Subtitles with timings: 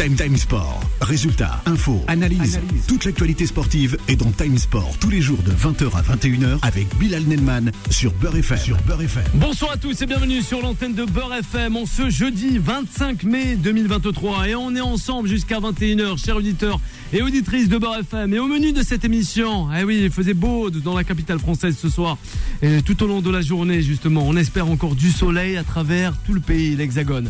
[0.00, 0.80] Time Time Sport.
[1.02, 2.58] Résultats, infos, analyse.
[2.88, 6.86] Toute l'actualité sportive est dans Time Sport tous les jours de 20h à 21h avec
[6.98, 8.56] Bilal Nelman sur Beurre FM.
[8.56, 9.24] Sur Beurre FM.
[9.34, 13.56] Bonsoir à tous et bienvenue sur l'antenne de Beurre FM en ce jeudi 25 mai
[13.56, 16.80] 2023 et on est ensemble jusqu'à 21h chers auditeurs
[17.12, 20.32] et auditrices de Beurre FM et au menu de cette émission, eh oui il faisait
[20.32, 22.16] beau dans la capitale française ce soir
[22.62, 26.14] et tout au long de la journée justement on espère encore du soleil à travers
[26.24, 27.28] tout le pays, l'Hexagone.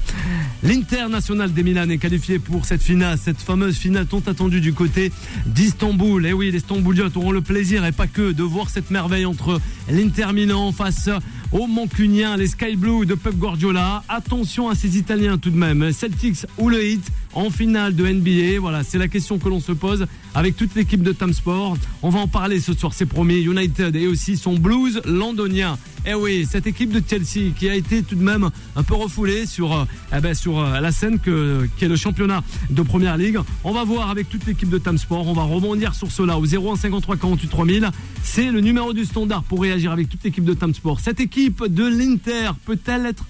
[0.63, 5.13] L'International des Milan est qualifié pour cette finale, cette fameuse finale tant attendue du côté
[5.47, 6.27] d'Istanbul.
[6.27, 9.61] Et oui, les Stambouliotes auront le plaisir et pas que de voir cette merveille entre
[9.91, 11.09] l'Inter Milan face
[11.53, 14.03] aux Mancuniens, les Sky Blue de Pep Guardiola.
[14.09, 15.93] Attention à ces Italiens tout de même.
[15.93, 17.03] Celtics ou le Heat
[17.35, 18.61] en finale de NBA.
[18.61, 21.77] Voilà, c'est la question que l'on se pose avec toute l'équipe de Tam Sport.
[22.03, 23.43] On va en parler ce soir, c'est promis.
[23.43, 25.79] United et aussi son blues londonien.
[26.07, 29.45] Eh oui, cette équipe de Chelsea qui a été tout de même un peu refoulée
[29.45, 33.39] sur, eh ben, sur euh, la scène que, qui est le championnat de Première Ligue.
[33.65, 35.27] On va voir avec toute l'équipe de Tam Sport.
[35.27, 37.91] On va rebondir sur cela au 0153 48 3000.
[38.23, 41.01] C'est le numéro du standard pour réagir avec toute l'équipe de Tam Sport.
[41.01, 43.25] Cette équipe de l'Inter peut-elle être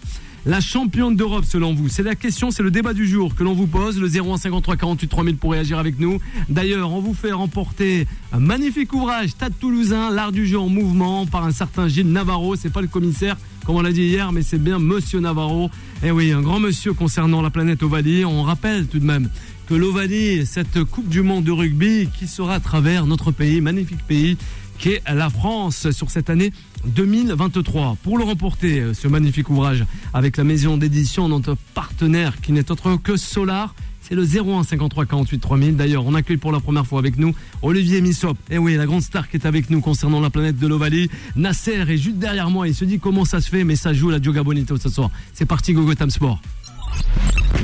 [0.46, 3.55] la championne d'Europe selon vous C'est la question, c'est le débat du jour que l'on
[3.55, 6.19] vous pose, le 0153 48 3000 pour réagir avec nous.
[6.48, 11.27] D'ailleurs, on vous fait remporter un magnifique ouvrage, Stade Toulousain, l'art du jeu en mouvement
[11.27, 14.42] par un certain Gilles Navarro, c'est pas le commissaire comme on l'a dit hier, mais
[14.42, 15.70] c'est bien Monsieur Navarro.
[16.02, 18.24] Eh oui, un grand monsieur concernant la planète Ovalie.
[18.24, 19.28] On rappelle tout de même
[19.68, 24.05] que l'Ovalie, cette Coupe du Monde de rugby qui sera à travers notre pays, magnifique
[24.06, 24.36] pays,
[24.81, 26.53] qui est la France sur cette année
[26.86, 27.98] 2023.
[28.03, 32.97] Pour le remporter, ce magnifique ouvrage avec la maison d'édition, notre partenaire qui n'est autre
[32.97, 35.77] que Solar, c'est le 01 53 48 3000.
[35.77, 38.39] D'ailleurs, on accueille pour la première fois avec nous Olivier Missop.
[38.51, 41.11] Et oui, la grande star qui est avec nous concernant la planète de l'Ovalie.
[41.36, 42.67] Nasser est juste derrière moi.
[42.67, 45.11] Il se dit comment ça se fait, mais ça joue la Dioga Bonito ce soir.
[45.34, 46.41] C'est parti, Gogo Tam Sport.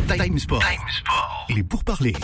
[0.06, 0.62] Time Sport.
[1.48, 2.14] Il est pour parler.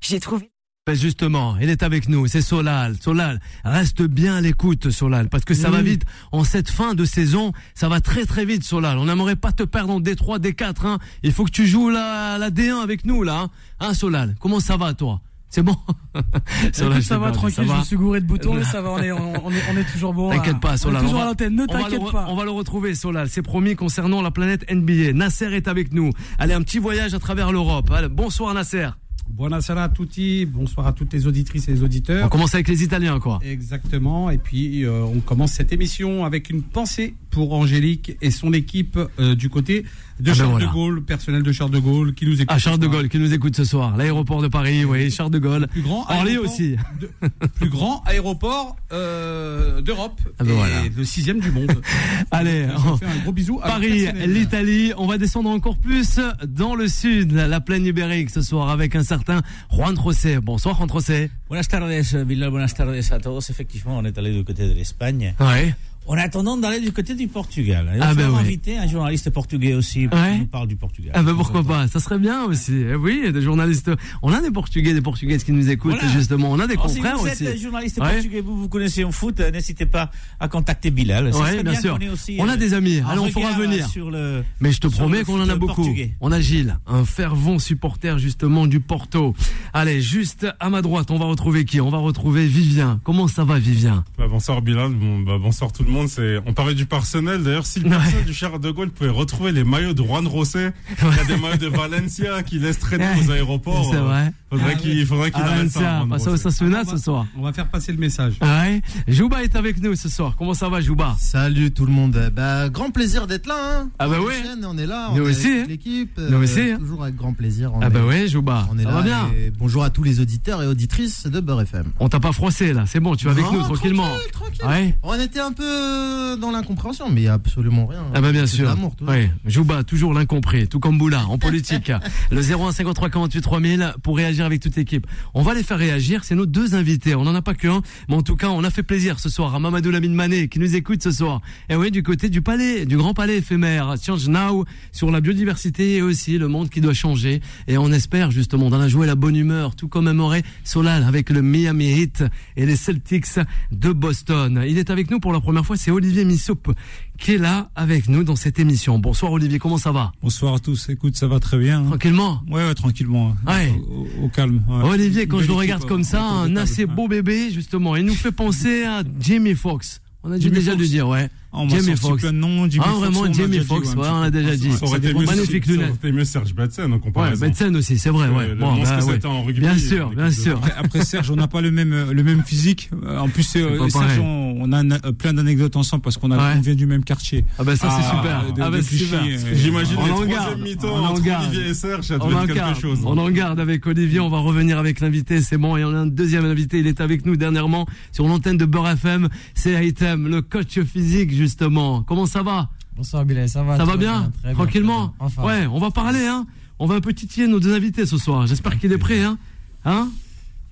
[0.00, 0.50] J'ai trouvé.
[0.90, 2.96] Ben justement, il est avec nous, c'est Solal.
[3.00, 6.02] Solal, reste bien à l'écoute, Solal, parce que ça va vite.
[6.32, 8.98] En cette fin de saison, ça va très très vite, Solal.
[8.98, 10.86] On n'aimerait pas te perdre en D3, D4.
[10.88, 10.98] Hein.
[11.22, 13.42] Il faut que tu joues la, la D1 avec nous, là.
[13.42, 15.20] Hein, hein Solal Comment ça va, toi?
[15.48, 15.76] C'est bon?
[16.72, 19.12] Solal, ça va tranquille, je me suis gouré de boutons, mais ça va, on est,
[19.12, 20.30] on est, on est toujours bon.
[20.30, 21.02] T'inquiète pas, Solal.
[21.02, 22.26] On est toujours à l'antenne, ne t'inquiète pas.
[22.30, 23.28] On va le retrouver, Solal.
[23.28, 25.12] C'est promis concernant la planète NBA.
[25.12, 26.10] Nasser est avec nous.
[26.40, 27.92] Allez, un petit voyage à travers l'Europe.
[28.10, 28.88] Bonsoir, Nasser.
[29.32, 32.28] Buonasera a tutti, bonsoir à toutes les auditrices et les On auditeurs.
[32.28, 33.38] commence avec les Italiens, quoi.
[33.42, 38.52] Exactement, et puis euh, on commence cette émission avec une pensée pour Angélique et son
[38.52, 39.84] équipe euh, du côté
[40.20, 40.66] de Ah ben Charles voilà.
[40.66, 42.46] de Gaulle, personnel de Charles de Gaulle qui nous écoute.
[42.48, 42.86] Ah, Charles de.
[42.86, 43.96] Gaulle qui nous écoute ce soir.
[43.96, 45.66] L'aéroport de Paris, oui, Charles de Gaulle.
[45.68, 46.76] Plus grand Orly aussi.
[47.00, 47.10] de-
[47.56, 50.74] plus grand aéroport euh, d'Europe Ah ben et voilà.
[50.96, 51.72] le sixième du monde.
[52.30, 53.60] Allez, Je fais un gros bisou.
[53.62, 54.92] à Paris, l'Italie.
[54.96, 59.02] On va descendre encore plus dans le sud, la plaine ibérique ce soir avec un
[59.02, 59.40] certain
[59.72, 60.38] Juan José.
[60.40, 61.30] Bonsoir Juan José.
[61.48, 61.90] Buenas tardes,
[62.26, 62.50] Bilal.
[62.50, 63.50] Buenas tardes à tous.
[63.50, 65.34] Effectivement, on est allé du côté de l'Espagne.
[65.40, 65.74] Ouais.
[66.06, 67.88] En attendant d'aller du côté du Portugal.
[67.94, 68.38] Et on Ah va ouais.
[68.40, 70.32] inviter un journaliste portugais aussi pour Ouais.
[70.34, 71.12] qui nous parle du Portugal.
[71.14, 72.72] Ah ben pourquoi pas, ça serait bien aussi.
[72.90, 73.90] Eh oui, des journalistes.
[74.22, 76.08] On a des Portugais, des Portugaises qui nous écoutent Voilà.
[76.08, 76.50] justement.
[76.50, 77.44] On a des Alors, si confrères vous aussi.
[77.46, 78.12] êtes journaliste Ouais.
[78.14, 80.10] portugais, vous vous connaissez en foot, euh, n'hésitez pas
[80.40, 81.32] à contacter Bilal.
[81.32, 81.94] Ça Ouais, serait bien bien sûr.
[81.98, 83.00] qu'on ait aussi, On a euh, des amis.
[83.06, 83.84] on fera venir.
[83.84, 85.76] euh, Sur le, Mais je te sur promets qu'on en a beaucoup.
[85.76, 86.14] portugais.
[86.20, 89.34] On a Gilles, un fervent supporter justement du Porto.
[89.74, 91.80] Allez, juste à ma droite, on va retrouver qui?
[91.80, 93.00] On va retrouver Vivien.
[93.04, 94.02] Comment ça va, Vivien?
[94.18, 95.89] Bah, bonsoir Bilal, bon, bah, bonsoir tout le monde.
[96.08, 97.42] C'est, on parlait du personnel.
[97.42, 97.96] D'ailleurs, si le Ouais.
[97.96, 100.70] personnel du Charles de Gaulle pouvait retrouver les maillots de Juan Rosé,
[101.02, 103.26] il y a des maillots de Valencia qui laissent traîner Ouais.
[103.26, 103.88] aux aéroports.
[103.90, 104.32] C'est euh, vrai.
[104.50, 105.80] Faudrait Ah, qu'il, faudrait qu'il Ah, arrête ça.
[105.80, 106.36] Juan passe au.
[106.36, 107.26] Sasuna On va- ce soir.
[107.36, 108.34] On va faire passer le message.
[108.40, 108.80] Ouais.
[109.08, 110.34] Jouba est avec nous ce soir.
[110.36, 111.16] Comment ça va, Jouba?
[111.20, 112.30] Salut tout le monde.
[112.34, 113.56] Bah, grand plaisir d'être là.
[113.82, 113.90] Hein.
[113.98, 115.08] Ah bah chaîne, On est là.
[115.14, 115.66] Nous on est aussi, avec hein.
[115.68, 116.18] l'équipe.
[116.18, 116.76] Nous aussi, hein.
[116.78, 117.72] Toujours avec grand plaisir.
[117.74, 118.66] On Ah bah ouais, Jouba.
[118.72, 118.94] On est ça là.
[118.96, 119.28] va bien.
[119.36, 121.92] et bonjour à tous les auditeurs et auditrices de Beurre FM.
[122.00, 124.08] On t'a pas froissé là, c'est bon, tu es avec nous tranquillement.
[124.08, 124.64] Tranquille, tranquille.
[124.66, 124.94] Ouais.
[125.02, 128.04] On était un peu euh, dans l'incompréhension, mais il n'y a absolument rien.
[128.14, 128.68] Ah bah bien sûr.
[128.68, 128.94] l'amour.
[129.06, 131.90] Oui, Jouba, toujours l'incompris, tout comme Boula en politique.
[132.30, 135.06] le 01 53 48 3000 pour réagir avec toute l'équipe.
[135.34, 137.14] On va les faire réagir, c'est nos deux invités.
[137.14, 139.54] On n'en a pas qu'un, mais en tout cas, on a fait plaisir ce soir
[139.54, 141.40] à Mamadou Lamine Mané qui nous écoute ce soir.
[141.68, 145.96] Et oui, du côté du palais, du grand palais éphémère, Change Now sur la biodiversité
[145.96, 147.40] et aussi le monde qui doit changer.
[147.66, 151.90] Et on espère justement joie et la bonne humeur, tout commémorer Solal avec le Miami
[151.90, 152.24] Heat
[152.56, 153.38] et les Celtics
[153.70, 154.64] de Boston.
[154.66, 156.72] Il est avec nous pour la première fois, c'est Olivier Missoup
[157.18, 158.98] qui est là avec nous dans cette émission.
[158.98, 160.12] Bonsoir Olivier, comment ça va?
[160.22, 160.88] Bonsoir à tous.
[160.88, 161.80] Écoute, ça va très bien.
[161.82, 161.86] hein.
[161.88, 162.42] Tranquillement?
[162.48, 163.34] Ouais, ouais, tranquillement.
[163.46, 163.74] Ouais.
[164.20, 164.62] Au, au calme.
[164.68, 164.88] ouais.
[164.88, 168.14] Olivier, quand je le regarde équipe, comme ça, un assez beau bébé, justement, il nous
[168.14, 170.00] fait penser à Jimmy Fox.
[170.22, 170.82] On a dû Jimmy déjà Fox.
[170.82, 171.28] le dire, ouais.
[171.52, 172.22] On m'a Jamie Foxx.
[172.22, 174.70] Jimmy Ah, Fox, vraiment, on Jamie déjà dit, Fox, ouais, ouais, on l'a déjà dit.
[174.72, 175.66] Ça aurait été mieux, Magnifique
[176.04, 177.46] mieux Serge Betsen en Ouais, comparaison.
[177.46, 178.48] Betsen aussi, c'est vrai, ouais.
[178.48, 179.26] le Bon, bah, ouais.
[179.26, 180.56] en rugby, Bien euh, sûr, bien sûr.
[180.58, 182.88] Après, après, Serge, on n'a pas le même euh, le même physique.
[183.04, 186.36] Euh, En plus, euh, Serge, on, on a euh, plein d'anecdotes ensemble parce qu'on a
[186.36, 186.54] Ouais.
[186.58, 187.44] on vient du même quartier.
[187.58, 188.52] Ah bah ça c'est Ah, super.
[188.54, 189.20] de- ah bah c'est super.
[189.22, 191.20] euh, J'imagine On les en troisième garde, mi-temps on en entre.
[191.48, 193.00] Olivier et Serge, ça On être quelque chose.
[193.04, 195.98] on en garde avec Olivier, on va revenir avec l'invité, c'est bon, et on a
[195.98, 200.28] un deuxième invité, il est avec nous dernièrement sur l'antenne de Beurre FM, c'est Item,
[200.28, 202.02] le coach physique justement.
[202.02, 205.14] Comment ça va Bonsoir Bilal, ça va Ça va bien, Tranquillement bien.
[205.20, 205.42] Enfin.
[205.42, 206.46] Ouais, on va parler, hein
[206.78, 209.38] On va un peu titiller nos deux invités ce soir, j'espère qu'il est prêt, hein
[209.84, 210.10] Hein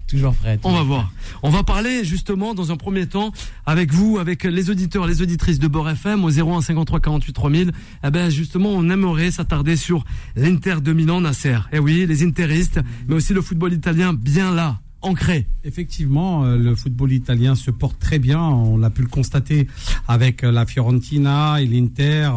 [0.08, 0.58] Toujours prêt.
[0.64, 1.12] On va voir.
[1.42, 3.30] On va parler justement dans un premier temps
[3.66, 7.72] avec vous, avec les auditeurs, les auditrices de Beurre FM au 01 53 48 3000.
[8.04, 10.04] Eh ben justement, on aimerait s'attarder sur
[10.34, 11.58] l'Inter de Milan, Nasser.
[11.72, 15.46] Eh oui, les interistes, mais aussi le football italien bien là, ancré.
[15.64, 18.40] Effectivement, euh, le football italien se porte très bien.
[18.40, 19.68] On l'a pu le constater
[20.06, 22.30] avec euh, la Fiorentina et l'Inter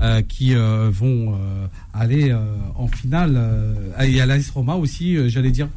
[0.00, 1.38] euh, qui vont
[1.92, 2.38] aller euh,
[2.74, 3.34] en finale.
[3.36, 5.68] euh, et à l'AS Roma aussi, euh, j'allais dire,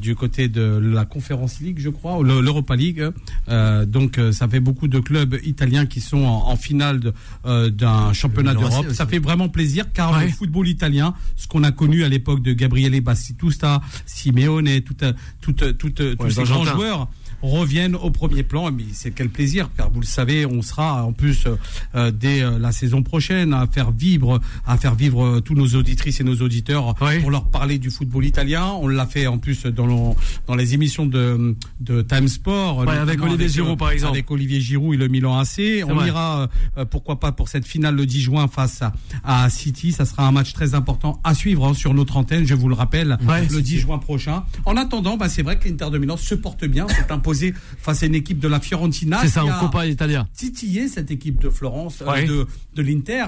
[0.00, 3.04] du côté de la Conference League, je crois, ou le- l'Europa League.
[3.48, 7.00] Euh, donc, euh, ça fait beaucoup de clubs italiens qui sont en, en finale
[7.46, 8.90] euh, d'un championnat d'Europe.
[8.92, 10.26] Ça fait vraiment plaisir car Ouais.
[10.26, 14.94] le football italien, ce qu'on a connu à l'époque de Gabriele Bastitusta, Simeone, tout,
[15.40, 17.08] tout, tout, tous ces grands joueurs
[17.42, 18.70] reviennent au premier plan.
[18.70, 21.56] Mais c'est quel plaisir, car vous le savez, on sera en plus euh,
[21.94, 25.66] euh, dès euh, la saison prochaine à faire vivre, à faire vivre euh, tous nos
[25.74, 27.20] auditrices et nos auditeurs Oui.
[27.20, 28.66] pour leur parler du football italien.
[28.80, 30.14] On l'a fait en plus dans, le-
[30.46, 34.12] dans les émissions de, de Time Sport, avec Olivier Giroud, par exemple.
[34.14, 35.82] Avec Olivier Giroud et le Milan AC.
[35.86, 36.08] On vrai.
[36.08, 36.48] ira,
[36.78, 38.92] euh, pourquoi pas, pour cette finale le 10 juin face à,
[39.24, 39.92] à City.
[39.92, 42.74] Ça sera un match très important à suivre hein, sur notre antenne, je vous le
[42.74, 43.46] rappelle, Ouais.
[43.50, 44.44] le 10 juin prochain.
[44.64, 46.86] En attendant, bah, c'est vrai que l'Inter de Milan se porte bien,
[47.30, 49.18] imposé face à une équipe de la Fiorentina.
[49.22, 50.26] C'est ça, en Coppa Italia.
[50.34, 52.24] titillé cette équipe de Florence, euh, Ouais.
[52.26, 53.24] de, de l'Inter.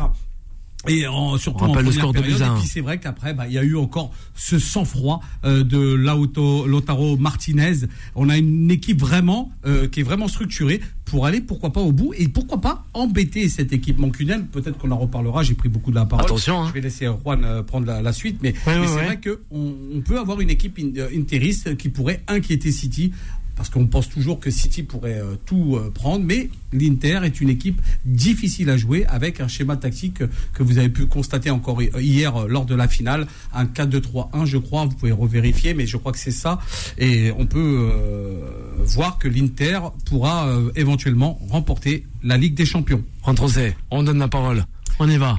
[0.88, 2.43] Et en, surtout On en le score de période.
[2.43, 2.58] à Et un.
[2.58, 6.66] puis c'est vrai qu'après, bah, il y a eu encore ce sang-froid euh, de Lauto,
[6.66, 7.87] Lautaro Martinez.
[8.16, 11.93] On a une équipe vraiment euh, qui est vraiment structurée pour aller, pourquoi pas, au
[11.93, 14.46] bout et pourquoi pas embêter cette équipe mancunienne.
[14.48, 15.44] Peut-être qu'on en reparlera.
[15.44, 16.25] J'ai pris beaucoup de la parole.
[16.26, 16.66] Attention, hein.
[16.70, 19.05] Je vais laisser Juan euh, prendre la, la suite, mais, Ouais, mais ouais, c'est ouais.
[19.05, 23.12] vrai qu'on on peut avoir une équipe in- euh, interiste qui pourrait inquiéter City.
[23.62, 27.48] Parce qu'on pense toujours que City pourrait euh, tout euh, prendre, mais l'Inter est une
[27.48, 31.80] équipe difficile à jouer avec un schéma tactique euh, que vous avez pu constater encore
[31.80, 35.86] hi- hier euh, lors de la finale, un 4-2-3-1 je crois, vous pouvez revérifier, mais
[35.86, 36.58] je crois que c'est ça,
[36.98, 38.40] et on peut euh,
[38.84, 43.04] voir que l'Inter pourra euh, éventuellement remporter la Ligue des Champions.
[43.36, 44.64] Trocé, on donne la parole.
[44.98, 45.38] On y va.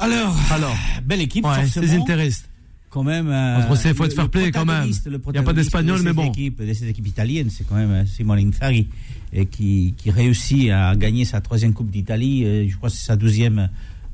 [0.00, 1.86] Alors, Alors, belle équipe, ouais, forcément.
[1.86, 2.50] ces interistes.
[2.94, 3.28] Quand même.
[3.28, 4.88] euh, Entre ces, le- être fair play quand même.
[4.88, 6.28] Il y a pas d'Espagnol, de mais bon.
[6.30, 8.86] équipe- de cette équipe italienne, c'est quand même euh, Simone Inzaghi
[9.32, 12.44] et qui, qui réussit à gagner sa troisième Coupe d'Italie.
[12.44, 13.68] euh, Je crois que c'est sa douzième.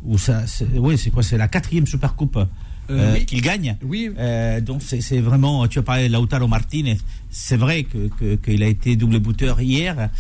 [0.07, 2.39] Ou c'est- oui, c'est quoi C'est la quatrième Super Coupe
[2.91, 3.25] euh, oui.
[3.27, 3.77] qu'il gagne.
[3.83, 6.99] Oui, Euh, donc c'est vraiment, tu as parlé de Lautaro Martinez,
[7.31, 10.11] c'est vrai que que- qu'il a été double buteur hier,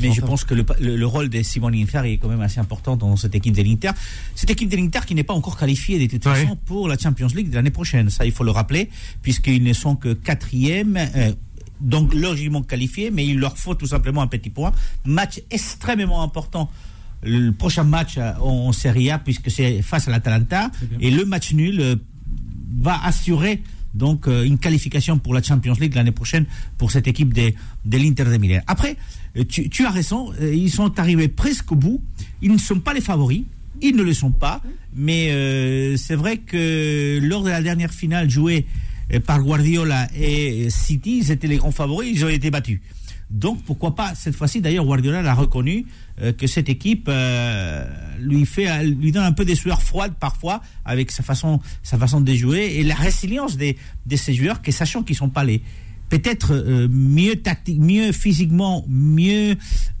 [0.00, 2.60] mais je pense que le, le, le rôle de Simone Inzaghi est quand même assez
[2.60, 3.90] important dans cette équipe de l'Inter.
[4.34, 7.28] Cette équipe de l'Inter qui n'est pas encore qualifiée de toute façon pour la Champions
[7.34, 8.88] League de l'année prochaine, ça il faut le rappeler,
[9.22, 10.96] puisqu'ils ne sont que quatrième.
[10.96, 11.32] euh,
[11.80, 14.70] donc logiquement qualifiés, mais il leur faut tout simplement un petit point.
[15.04, 16.70] Match extrêmement important
[17.24, 20.70] le prochain match euh, en Serie A puisque c'est face à l'Atalanta
[21.00, 21.96] et le match nul euh,
[22.80, 23.62] va assurer
[23.94, 26.46] donc euh, une qualification pour la Champions League l'année prochaine
[26.78, 27.52] pour cette équipe de,
[27.84, 28.60] de l'Inter de Milan.
[28.66, 28.96] Après,
[29.36, 32.00] euh, tu, as raison, euh, ils sont arrivés presque au bout.
[32.40, 33.42] Ils ne sont pas les favoris,
[33.80, 34.62] ils ne le sont pas,
[34.94, 35.28] mais
[35.96, 38.66] c'est vrai que lors de la dernière finale jouée
[39.26, 42.80] par Guardiola et City, ils étaient les grands favoris, ils ont été battus.
[43.32, 45.86] Donc pourquoi pas cette fois-ci d'ailleurs Guardiola l'a reconnu
[46.20, 47.86] euh, que cette équipe euh,
[48.20, 52.20] lui fait lui donne un peu des sueurs froides parfois avec sa façon sa façon
[52.20, 55.62] de jouer et la résilience des de ces joueurs que sachant qu'ils sont pas les
[56.10, 59.56] peut-être euh, mieux tactique mieux physiquement mieux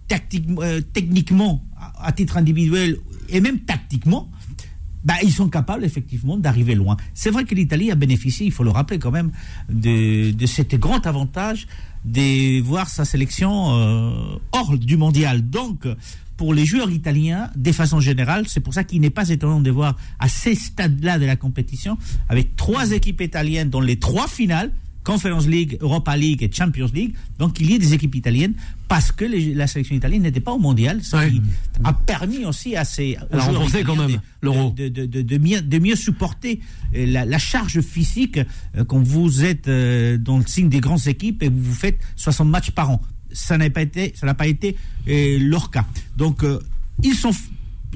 [0.08, 0.46] tactique
[0.92, 2.98] techniquement à, à titre individuel
[3.30, 4.30] et même tactiquement
[5.04, 6.96] bah, ils sont capables effectivement d'arriver loin.
[7.12, 9.32] C'est vrai que l'Italie a bénéficié, il faut le rappeler quand même,
[9.68, 11.66] de, de cet grand avantage
[12.04, 15.48] de voir sa sélection euh, hors du mondial.
[15.48, 15.86] Donc,
[16.36, 19.70] pour les joueurs italiens, de façon générale, c'est pour ça qu'il n'est pas étonnant de
[19.70, 21.96] voir à ces stades-là de la compétition,
[22.28, 24.72] avec trois équipes italiennes dans les trois finales,
[25.04, 27.14] Conference League, Europa League et Champions League.
[27.38, 28.54] Donc il y a des équipes italiennes
[28.88, 31.30] parce que les- la sélection italienne n'était pas au mondial, ce Ouais.
[31.30, 31.42] qui
[31.84, 34.70] a permis aussi à ces aux Elle a joueurs remporté quand même de- l'Euro.
[34.70, 36.60] de, de, de, de mieux, de mieux supporter
[36.94, 38.38] euh, la, la charge physique
[38.76, 42.48] euh, quand vous êtes euh, dans le signe des grandes équipes et vous faites 60
[42.48, 43.00] matchs par an.
[43.32, 44.76] Ça n'a pas été, ça n'a pas été
[45.08, 45.86] euh, leur cas.
[46.16, 46.44] Donc
[47.02, 47.30] ils sont,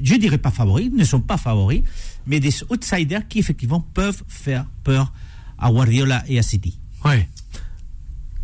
[0.03, 1.83] je dirais pas favoris, ne sont pas favoris,
[2.25, 5.13] mais des outsiders qui effectivement peuvent faire peur
[5.59, 6.77] à Guardiola et à City.
[7.07, 7.25] Ouais.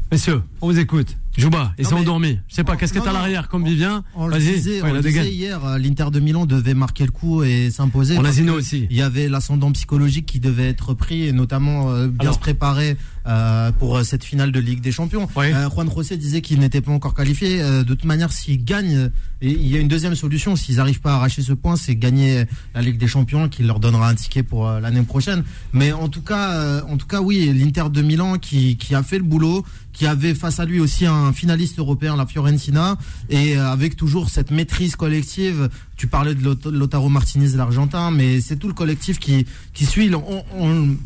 [0.10, 1.17] Messieurs, on vous écoute.
[1.38, 2.39] Jouba, ils sont endormis.
[2.48, 5.01] Je sais pas, qu'est-ce que t'as à l'arrière comme Vivien On le disait, on le
[5.01, 8.17] disait hier, l'Inter de Milan devait marquer le coup et s'imposer.
[8.17, 8.88] On a aussi.
[8.89, 12.96] Il y avait l'ascendant psychologique qui devait être pris et notamment euh, bien se préparer
[13.25, 15.27] euh, pour cette finale de Ligue des Champions.
[15.35, 17.59] Juan José disait qu'il n'était pas encore qualifié.
[17.59, 19.09] de toute manière, s'ils gagnent,
[19.41, 20.55] il y a une deuxième solution.
[20.55, 23.79] S'ils n'arrivent pas à arracher ce point, c'est gagner la Ligue des Champions qui leur
[23.79, 25.43] donnera un ticket pour l'année prochaine.
[25.73, 29.17] Mais en tout cas, en tout cas, oui, l'Inter de Milan qui, qui a fait
[29.17, 29.63] le boulot,
[29.93, 32.97] qui avait face à lui aussi un finaliste européen, la Fiorentina,
[33.29, 35.69] et euh, avec toujours cette maîtrise collective.
[35.95, 40.13] Tu parlais de Lotaro Martinez, l'Argentin, mais c'est tout le collectif qui, qui suit.
[40.13, 40.97] On, on,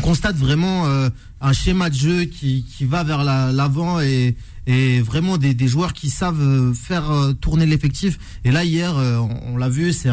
[0.00, 1.08] constate vraiment euh,
[1.40, 4.36] un schéma de jeu qui, va vers l'avant et,
[5.00, 8.18] vraiment des, joueurs qui savent euh, faire tourner l'effectif.
[8.44, 10.10] Et là hier, on, l'a vu, c'est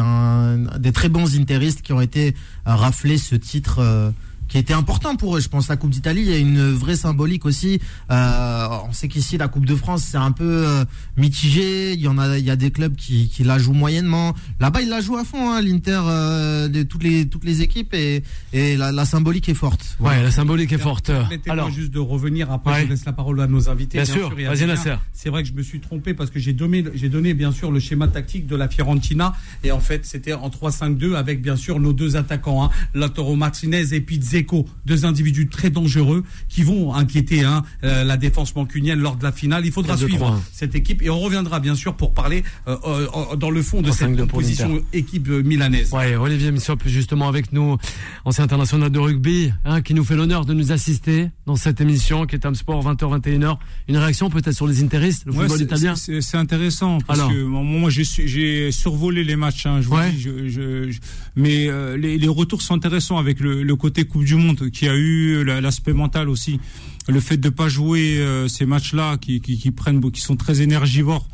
[0.78, 2.34] des très bons interistes qui ont été
[2.64, 4.12] raflés ce titre
[4.50, 5.40] qui était important pour eux.
[5.40, 7.80] Je pense la Coupe d'Italie, il y a une vraie symbolique aussi.
[8.10, 10.84] Euh, on sait qu'ici la Coupe de France c'est un peu euh,
[11.16, 11.92] mitigé.
[11.94, 14.34] Il y en a, il y a des clubs qui, qui la jouent moyennement.
[14.58, 17.94] Là-bas, ils la jouent à fond, hein, l'Inter euh, de toutes les toutes les équipes
[17.94, 19.96] et, et la, la symbolique est forte.
[20.00, 21.12] Ouais, la symbolique est forte.
[21.48, 23.98] Alors juste de revenir après, je laisse la parole à nos invités.
[23.98, 24.96] Bien, sûr, vas-y Nasser.
[25.12, 27.70] C'est vrai que je me suis trompé parce que j'ai donné j'ai donné bien sûr
[27.70, 31.78] le schéma tactique de la Fiorentina et en fait c'était en 3-5-2 avec bien sûr
[31.78, 34.39] nos deux attaquants, hein, Lautaro Martinez et Pizzi
[34.86, 39.32] deux individus très dangereux qui vont inquiéter hein, euh, la défense mancunienne lors de la
[39.32, 39.66] finale.
[39.66, 43.50] Il faudra suivre cette équipe et on reviendra bien sûr pour parler euh, euh, dans
[43.50, 45.92] le fond de cette position équipe milanaise.
[45.92, 47.76] Ouais, Olivier Missop justement avec nous,
[48.24, 52.26] ancien international de rugby, hein, qui nous fait l'honneur de nous assister dans cette émission
[52.26, 53.58] qui est un sport 20h 21h.
[53.88, 55.94] Une réaction peut-être sur les intéressés, le football italien.
[55.96, 60.90] C'est intéressant parce que moi j'ai survolé les matchs, hein, je,
[61.36, 65.44] mais les, retours sont intéressants avec le, le côté Coupe du Monde qui a eu
[65.44, 66.60] l'aspect mental aussi.
[67.08, 71.28] Le fait de pas jouer euh, ces matchs-là qui, qui, prennent, qui sont très énergivores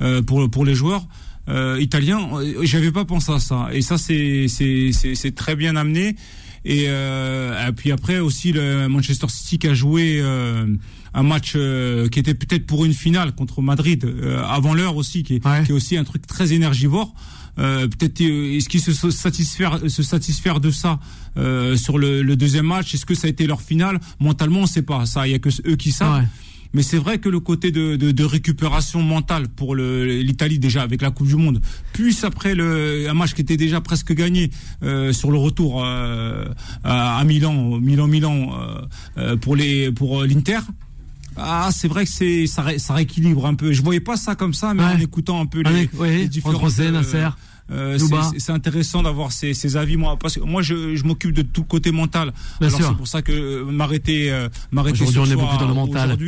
[0.00, 1.06] euh, pour pour les joueurs.
[1.48, 2.28] Euh, italiens,
[2.62, 3.68] j'avais pas pensé à ça.
[3.72, 6.16] Et ça, c'est c'est très bien amené.
[6.64, 10.22] Et, et, puis après aussi le Manchester City qui a joué
[11.14, 14.08] un match qui était peut-être pour une finale contre Madrid
[14.48, 17.14] avant l'heure aussi, qui est, qui est aussi un truc très énergivore.
[17.58, 20.98] Euh, peut-être euh, est-ce qu'ils se satisfaire se satisfaire de ça
[21.36, 22.94] euh, sur le, le, deuxième match?
[22.94, 24.00] Est-ce que ça a été leur finale?
[24.20, 25.04] Mentalement, on sait pas.
[25.06, 26.24] Ça, il y a que eux qui savent.
[26.74, 31.02] Mais c'est vrai que le côté de, de, de récupération mentale pour l'Italie déjà avec
[31.02, 31.60] la Coupe du Monde,
[31.92, 34.50] puis après le, un match qui était déjà presque gagné
[34.82, 36.46] euh, sur le retour euh,
[36.82, 38.52] à, Milan, Milan, Milan
[39.18, 40.60] euh, pour les pour l'Inter.
[41.36, 43.72] Ah, c'est vrai que c'est ça, ça rééquilibre un peu.
[43.72, 46.58] Je voyais pas ça comme ça, mais en écoutant un peu les, les différents.
[47.70, 51.32] Euh, euh, c'est intéressant d'avoir ces, ces, avis moi parce que moi je, je m'occupe
[51.32, 52.32] de tout côté mental.
[52.60, 55.68] Bien alors c'est pour ça que euh, m'arrêter euh, m'arrêter aujourd'hui on est beaucoup dans
[55.68, 56.18] le mental.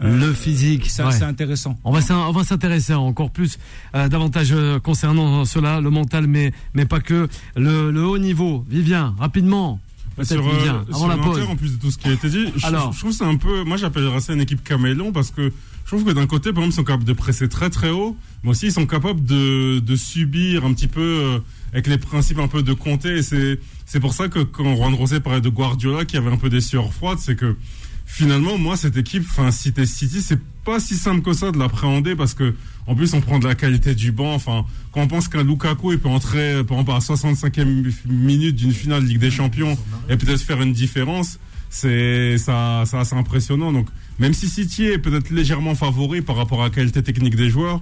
[0.00, 1.78] le physique c'est intéressant.
[1.84, 3.58] On va on va s'intéresser encore plus
[3.94, 7.28] davantage concernant cela le mental mais mais pas que.
[7.56, 9.78] Le, le haut niveau Vivien rapidement
[10.22, 13.00] sur, euh, sur en plus de tout ce qui a été dit, je, Alors, je
[13.00, 15.52] trouve c'est un peu, moi j'appellerais ça une équipe caméléon parce que
[15.84, 18.16] je trouve que d'un côté, par exemple, ils sont capables de presser très très haut,
[18.42, 21.38] mais aussi ils sont capables de, de subir un petit peu euh,
[21.72, 23.16] avec les principes un peu de compter.
[23.16, 26.36] Et c'est c'est pour ça que quand Juan Rosé parlait de Guardiola, qui avait un
[26.36, 27.56] peu des sueurs froides, c'est que
[28.06, 32.14] finalement, moi, cette équipe, enfin, City City, c'est pas si simple que ça de l'appréhender
[32.14, 32.54] parce que,
[32.86, 34.34] en plus, on prend de la qualité du banc.
[34.34, 38.72] Enfin, quand on pense qu'un Lukaku, il peut entrer, par exemple, à 65e minute d'une
[38.72, 39.76] finale de Ligue des Champions
[40.08, 41.38] et peut-être faire une différence,
[41.70, 43.72] c'est, ça, ça, assez impressionnant.
[43.72, 47.50] Donc, même si City est peut-être légèrement favori par rapport à la qualité technique des
[47.50, 47.80] joueurs,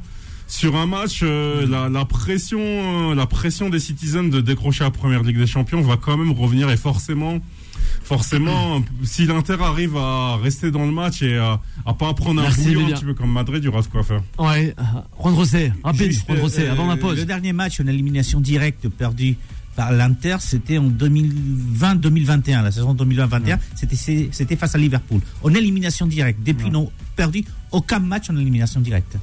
[0.50, 5.22] sur un match, euh, la, pression, euh, la pression des Citizens de décrocher la première
[5.22, 7.40] Ligue des Champions va quand même revenir et forcément,
[8.10, 12.50] forcément, si l'Inter arrive à rester dans le match et à, à pas prendre un
[12.50, 14.20] bouillon un petit peu comme Madrid, il y aura de quoi faire.
[14.36, 14.74] Ouais,
[15.22, 17.18] Juan Rosé, rapide, Juan Rosé, avant la pause.
[17.18, 19.36] Le dernier match, une élimination directe perdue
[19.76, 25.20] par l'Inter, c'était en 2020-2021, la saison 2020-2021, c'était c'était face à Liverpool.
[25.44, 29.18] En élimination directe, depuis non perdu aucun match en élimination directe.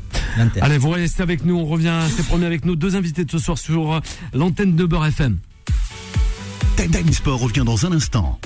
[0.62, 3.40] Allez, vous restez avec nous, on revient, c'est promis avec nous, deux invités de ce
[3.40, 4.00] soir sur euh,
[4.34, 5.40] l'antenne de Beurre FM.
[6.78, 8.40] Time Sport revient dans un instant.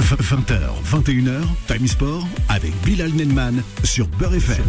[0.00, 0.58] 20h,
[0.90, 4.64] 21h, Time Sport avec Bilal Nenman sur Beurre FM.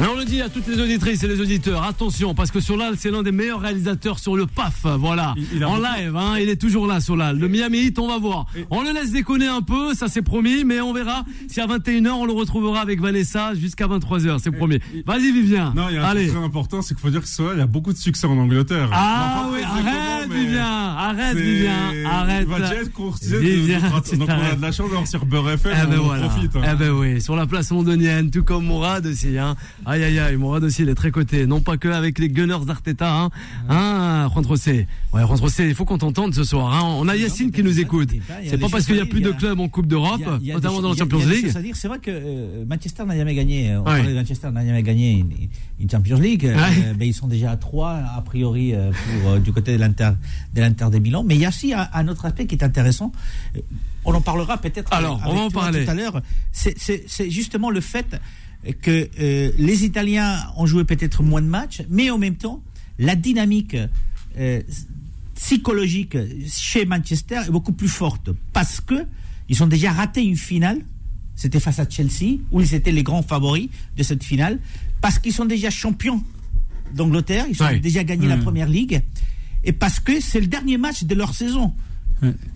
[0.00, 3.10] on le dit à toutes les auditrices et les auditeurs, attention, parce que Solal, c'est
[3.10, 4.86] l'un des meilleurs réalisateurs sur le PAF.
[4.98, 5.34] Voilà.
[5.64, 7.38] en live, hein, il est toujours là, Solal.
[7.38, 8.46] Le Miami Heat, on va voir.
[8.70, 12.10] On le laisse déconner un peu, ça c'est promis, mais on verra si à 21h,
[12.10, 14.78] on le retrouvera avec Vanessa jusqu'à 23h, c'est promis.
[15.06, 15.72] Vas-y, Vivien.
[15.74, 17.60] Non, il y a un truc très important, c'est qu'il faut dire que Solal, il
[17.60, 18.88] a beaucoup de succès en Angleterre.
[18.92, 20.64] Ah oui, arrête, Vivien.
[20.66, 22.06] Arrête, Vivien.
[22.06, 22.48] Arrête.
[24.44, 26.56] Vivien, de la chance d'avoir sur Beurre FM, eh ben on profite.
[26.56, 26.62] Hein.
[26.72, 29.38] Eh ben oui, sur la place londonienne, tout comme Mourad aussi.
[29.38, 29.56] Hein.
[29.86, 31.46] Aïe aïe aïe, Mourad aussi, il est très coté.
[31.46, 33.12] Non pas que avec les Gunners d'Arteta.
[33.12, 33.30] Hein,
[33.68, 34.86] hein Juan Rossé.
[35.12, 36.74] Ouais, Juan Rossé, il faut qu'on t'entende ce soir.
[36.74, 36.96] Hein.
[36.98, 38.10] On a Yacine qui nous écoute.
[38.44, 40.96] C'est pas parce qu'il y a plus de clubs en Coupe d'Europe, notamment dans la
[40.96, 41.52] Champions League.
[41.74, 43.76] C'est vrai que euh, Manchester n'a jamais gagné.
[43.76, 45.24] On parlait de Manchester n'a jamais gagné
[45.80, 46.46] une Champions League.
[46.46, 48.90] Euh, ben, ils sont déjà à 3 a priori euh,
[49.22, 50.10] pour du côté de l'Inter
[50.54, 51.24] de l'Inter des Milan.
[51.24, 53.12] Mais il y a aussi un autre aspect qui est intéressant
[54.04, 55.84] on en parlera peut-être Alors, on va en parler.
[55.84, 56.22] tout à l'heure.
[56.52, 58.20] C'est justement le fait
[58.80, 62.62] que euh, les Italiens ont joué peut-être moins de matchs, mais en même temps,
[62.98, 63.76] la dynamique
[64.38, 64.62] euh,
[65.34, 66.16] psychologique
[66.48, 69.06] chez Manchester est beaucoup plus forte parce que
[69.48, 70.80] ils ont déjà raté une finale.
[71.36, 74.60] C'était face à Chelsea, où ils étaient les grands favoris de cette finale,
[75.00, 76.22] parce qu'ils sont déjà champions
[76.94, 79.02] d'Angleterre, ils ont déjà gagné la première ligue,
[79.64, 81.74] et parce que c'est le dernier match de leur saison.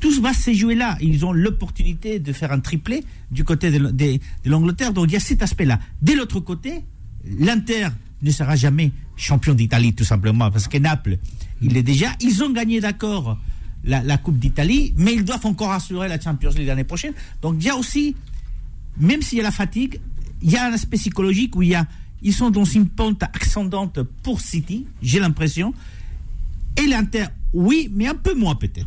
[0.01, 0.97] Tout va se jouer là.
[1.01, 4.93] Ils ont l'opportunité de faire un triplé du côté de, l'Angleterre.
[4.93, 5.79] Donc il y a cet aspect-là.
[6.03, 6.85] De l'autre côté,
[7.25, 7.89] l'Inter
[8.23, 11.19] ne sera jamais champion d'Italie, tout simplement, parce que Naples,
[11.61, 12.09] il est déjà.
[12.21, 13.39] Ils ont gagné, d'accord,
[13.85, 17.13] la, Coupe d'Italie, mais ils doivent encore assurer la Champions League l'année prochaine.
[17.43, 18.17] Donc il y a aussi,
[18.99, 20.01] même s'il y a la fatigue,
[20.43, 24.87] il y a un aspect psychologique où ils sont dans une pente ascendante pour City,
[25.03, 25.75] j'ai l'impression.
[26.77, 28.87] Et l'Inter, oui, mais un peu moins peut-être.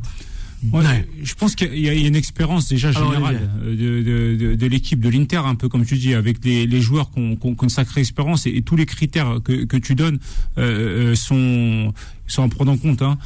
[1.24, 5.56] Je pense qu'il y, a une expérience déjà générale euh, de, l'équipe de l'Inter, un
[5.56, 8.86] peu comme tu dis, avec les, joueurs qui ont, une sacrée expérience et, tous les
[8.86, 10.20] critères que, tu donnes
[10.58, 11.94] euh, euh, sont
[12.28, 13.18] sont à prendre en compte hein,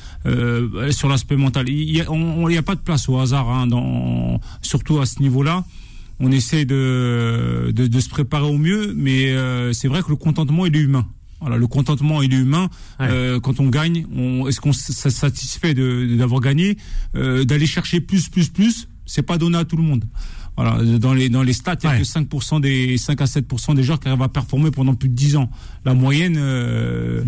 [0.89, 1.69] sur l'aspect mental.
[1.69, 5.63] Il n'y a, a, pas de place au hasard, hein, dans, surtout à ce niveau-là.
[6.19, 9.35] On essaie de, de, se préparer au mieux, mais
[9.73, 11.05] c'est vrai que le contentement il est humain.
[11.45, 12.69] Voilà, le contentement il est humain.
[13.01, 16.75] Euh, quand on gagne, on, est-ce qu'on se satisfait d'avoir gagné?
[17.15, 20.05] Euh, D'aller chercher plus, plus, plus, c'est pas donné à tout le monde.
[20.57, 23.75] Voilà, dans les dans les stats, il y a que 5% des 5 à 7%
[23.75, 25.49] des joueurs qui arrivent à performer pendant plus de 10 ans.
[25.83, 27.23] La moyenne, euh,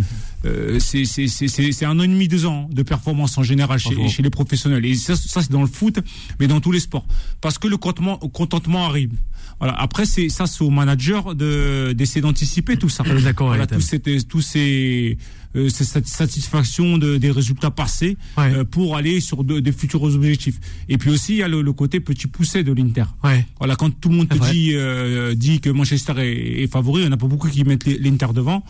[0.46, 4.08] euh, c'est c'est c'est un an et demi, deux ans de performance en général chez,
[4.08, 4.86] chez les professionnels.
[4.86, 6.00] Et ça, ça c'est dans le foot,
[6.40, 7.06] mais dans tous les sports,
[7.42, 9.12] parce que le contentement contentement arrive.
[9.60, 9.74] Voilà.
[9.74, 13.04] Après, c'est ça, c'est au manager de d'essayer d'anticiper tout ça.
[13.04, 13.48] D'accord.
[13.48, 15.18] Voilà, tous ces tous ces
[15.58, 20.60] euh, cette satisfaction de, des résultats passés euh, pour aller sur des futurs objectifs.
[20.88, 23.06] Et puis aussi, il y a le, côté petit poussé de l'Inter.
[23.24, 23.46] Ouais.
[23.60, 27.06] Voilà, quand tout le monde te dit, euh, dit que Manchester est, est favori, il
[27.06, 28.64] n'y en a pas beaucoup qui mettent l'Inter devant.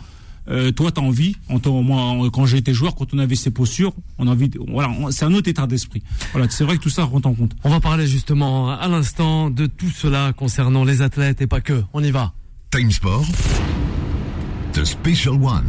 [0.50, 3.92] Euh, toi, tu as envie, en moi, quand j'étais joueur, quand on avait ces postures,
[4.18, 6.02] on a envie, voilà, c'est un autre état d'esprit.
[6.32, 7.52] Voilà, c'est vrai que tout ça rentre en compte.
[7.64, 11.82] On va parler justement à l'instant de tout cela concernant les athlètes et pas que.
[11.92, 12.32] On y va.
[12.70, 13.26] Time Sport.
[14.74, 15.64] Special One.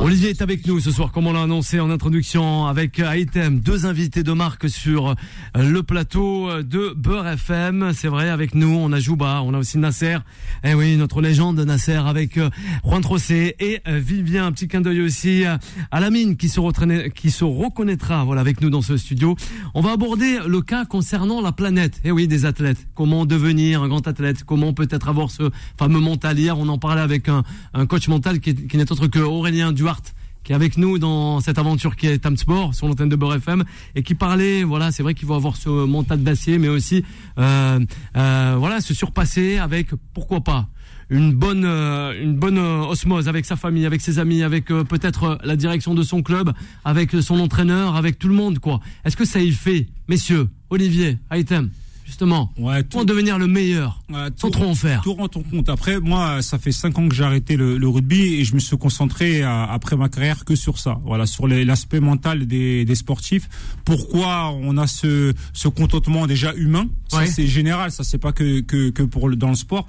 [0.00, 3.86] Olivier est avec nous ce soir, comme on l'a annoncé en introduction, avec Item, deux
[3.86, 5.14] invités de marque sur euh,
[5.54, 7.92] le plateau de Beurre FM.
[7.94, 10.18] C'est vrai, avec nous, on a Jouba, on a aussi Nasser.
[10.64, 12.50] Eh oui, notre légende Nasser avec euh,
[12.84, 14.46] Juan Trossé et euh, Vivien.
[14.46, 18.82] Un petit clin d'œil aussi à la mine qui se, reconnaîtra, voilà, avec nous dans
[18.82, 19.36] ce studio.
[19.74, 22.00] On va aborder le cas concernant la planète.
[22.04, 22.88] Eh oui, des athlètes.
[22.94, 24.42] Comment devenir un grand athlète?
[24.42, 26.38] Comment peut-être avoir ce fameux mental?
[26.38, 26.58] Hier?
[26.58, 28.05] On en parlait avec un coach
[28.40, 30.14] qui, n'est autre que Aurélien Duarte
[30.44, 33.34] qui est avec nous dans cette aventure qui est Tam Sport sur l'antenne de Beurre
[33.34, 33.64] FM
[33.96, 37.04] et qui parlait voilà c'est vrai qu'il va avoir ce mental d'acier mais aussi
[37.38, 37.80] euh,
[38.16, 40.68] euh, voilà se surpasser avec pourquoi pas
[41.10, 45.56] une bonne euh, une bonne osmose avec sa famille avec ses amis avec peut-être la
[45.56, 46.52] direction de son club
[46.84, 48.80] avec son entraîneur avec tout le monde quoi.
[49.04, 50.48] Est-ce que ça y fait messieurs?
[50.70, 51.70] Olivier Item
[52.06, 54.00] justement ouais, pour devenir le meilleur
[54.36, 55.68] sans trop en faire Tout rend ton compte.
[55.68, 58.78] Après, moi, ça fait cinq ans que j'ai arrêté le, rugby et je me suis
[58.78, 61.00] concentré après ma carrière que sur ça.
[61.04, 63.48] Voilà, sur l'aspect mental des, des, sportifs.
[63.84, 66.86] Pourquoi on a ce, ce contentement déjà humain?
[67.08, 67.90] Ça, c'est général.
[67.90, 69.86] Ça, c'est pas que, que, que pour le, dans le sport.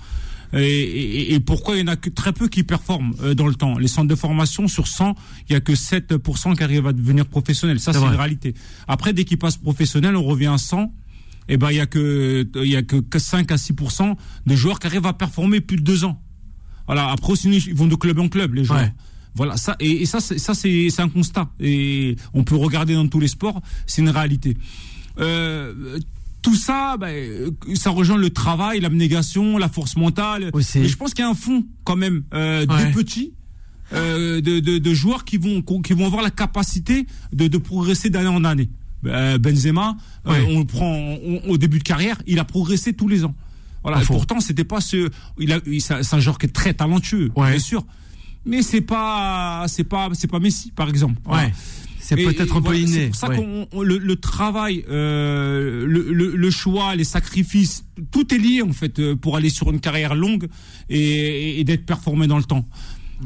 [0.53, 3.55] Et, et, pourquoi il y en a que très peu qui performent euh, dans le
[3.55, 3.77] temps?
[3.77, 5.13] Les centres de formation sur 100,
[5.49, 7.81] il y a que 7% qui arrivent à devenir professionnels.
[7.81, 8.53] Ça, c'est une réalité.
[8.87, 10.91] Après, dès qu'ils passent professionnels, on revient à 100
[11.49, 13.73] eh ben il y a que il y a que 5 à 6
[14.45, 16.21] de joueurs qui arrivent à performer plus de deux ans.
[16.85, 17.11] Voilà.
[17.11, 18.89] Après aussi ils vont de club en club les joueurs.
[19.35, 23.27] Voilà ça et, ça ça c'est un constat et on peut regarder dans tous les
[23.27, 24.57] sports, c'est une réalité.
[25.19, 25.99] Euh,
[26.41, 27.09] tout ça, bah,
[27.73, 30.51] ça rejoint le travail, l'abnégation, la force mentale.
[30.75, 33.33] Et je pense qu'il y a un fond quand même euh, de petits.
[33.93, 38.27] Euh, de, de, joueurs qui vont qui vont avoir la capacité de, de progresser d'année
[38.27, 38.69] en année.
[39.05, 41.15] Euh, Benzema, euh, on le prend
[41.47, 43.35] au début de carrière, il a progressé tous les ans.
[43.83, 44.01] Voilà.
[44.01, 45.09] Et pourtant, c'était pas ce.
[45.37, 47.85] Il a, c'est un joueur qui est très talentueux, bien sûr.
[48.45, 51.19] Mais c'est pas, c'est pas, c'est pas Messi, par exemple.
[51.25, 51.53] Ouais.
[51.99, 52.91] C'est peut-être un peu inné.
[52.91, 58.61] C'est pour ça qu'on le, travail, euh, le, le, choix, les sacrifices, tout est lié
[58.61, 60.47] en fait pour aller sur une carrière longue
[60.89, 62.65] et, et d'être performé dans le temps.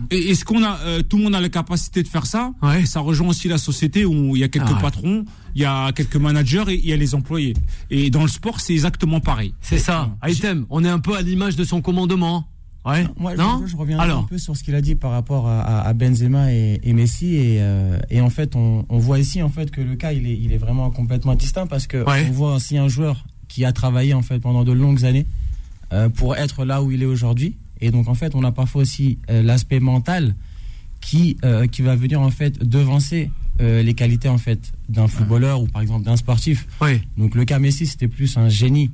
[0.10, 2.86] Et est-ce qu'on a euh, tout le monde a la capacité de faire ça ouais.
[2.86, 5.26] Ça rejoint aussi la société où il y a quelques ah patrons,
[5.56, 7.54] il y a quelques managers et il y a les employés.
[7.90, 9.54] Et dans le sport, c'est exactement pareil.
[9.62, 10.10] C'est ça.
[10.26, 12.48] Item, on est un peu à l'image de son commandement.
[12.84, 13.06] Ouais.
[13.16, 16.52] Moi, non je, reviens un peu sur ce qu'il a dit par rapport à, Benzema
[16.52, 19.96] et, Messi et, euh, et, en fait on, on, voit ici en fait que le
[19.96, 23.24] cas il est, il est vraiment complètement distinct parce que on voit aussi un joueur
[23.48, 25.28] qui a travaillé en fait pendant de longues années
[25.94, 28.84] euh, pour être là où il est aujourd'hui et donc en fait on a parfois
[28.84, 30.36] aussi euh, l'aspect mental
[31.00, 31.38] qui
[31.72, 36.06] qui va venir en fait devancer les qualités en fait d'un footballeur ou par exemple
[36.06, 36.68] d'un sportif.
[37.18, 38.92] Donc le cas Messi c'était plus un génie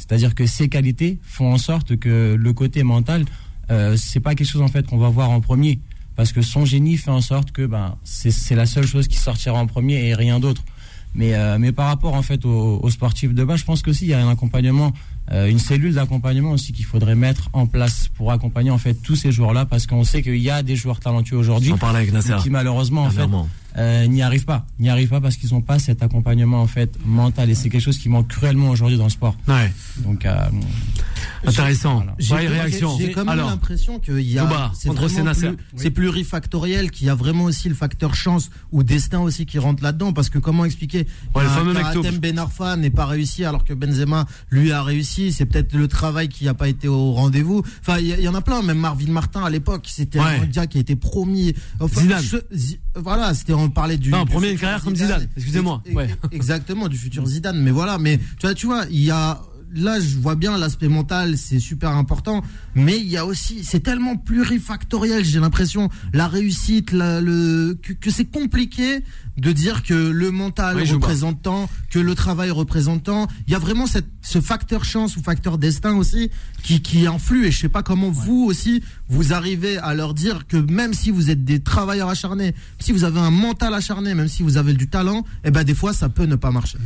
[0.00, 3.26] c'est-à-dire que ces qualités font en sorte que le côté mental,
[3.70, 5.78] euh, c'est pas quelque chose en fait qu'on va voir en premier,
[6.16, 9.60] parce que son génie fait en sorte que ben c'est la seule chose qui sortira
[9.60, 10.64] en premier et rien d'autre.
[11.14, 14.10] Mais, euh, mais par rapport en fait aux, sportifs de bas, je pense qu'aussi il
[14.10, 14.90] y a un accompagnement, euh,
[15.32, 19.30] une cellule d'accompagnement aussi qu'il faudrait mettre en place pour accompagner en fait tous ces
[19.30, 21.72] joueurs-là, parce qu'on sait qu'il y a des joueurs talentueux aujourd'hui
[22.42, 23.28] qui malheureusement en fait
[23.78, 24.66] euh, n'y arrivent pas.
[24.78, 27.82] N'y arrivent pas parce qu'ils n'ont pas cet accompagnement en fait mental et c'est quelque
[27.82, 29.36] chose qui manque cruellement aujourd'hui dans le sport.
[29.46, 29.72] Ouais.
[29.98, 30.36] Donc euh,
[31.46, 32.04] intéressant.
[32.18, 32.96] J'ai réaction.
[32.98, 37.68] J'ai quand même l'impression qu'il y a c'est plus, plurifactoriel, qu'il y a vraiment aussi
[37.68, 42.18] le facteur chance ou destin aussi qui rentre là-dedans parce que comment expliquer ouais, que
[42.18, 46.28] Ben Arfa n'est pas réussi alors que Benzema lui a réussi, c'est peut-être le travail
[46.28, 47.62] qui n'a pas été au rendez-vous.
[47.80, 50.78] Enfin, il y, en a plein, même Marvin Martin à l'époque, c'était un gars qui
[50.78, 51.54] a été promis.
[51.78, 52.02] Enfin,
[52.96, 54.10] voilà, c'était on parlait du.
[54.10, 55.28] Non, premier carrière comme Zidane.
[55.36, 55.82] Excusez-moi.
[56.32, 57.60] Exactement, du futur Zidane.
[57.60, 59.40] Mais voilà, mais tu vois, tu vois, il y a
[59.74, 62.42] là, je vois bien l'aspect mental, c'est super important,
[62.74, 68.26] mais il y a aussi, c'est tellement plurifactoriel, j'ai l'impression, la réussite, le, que, c'est
[68.26, 69.02] compliqué
[69.36, 73.26] de dire que le mental représente tant, que le travail représente tant.
[73.46, 76.30] Il y a vraiment cette, ce facteur chance ou facteur destin aussi
[76.62, 80.46] qui, qui influe, et je sais pas comment vous aussi, vous arrivez à leur dire
[80.46, 84.28] que même si vous êtes des travailleurs acharnés, si vous avez un mental acharné, même
[84.28, 86.78] si vous avez du talent, eh ben des fois ça peut ne pas marcher.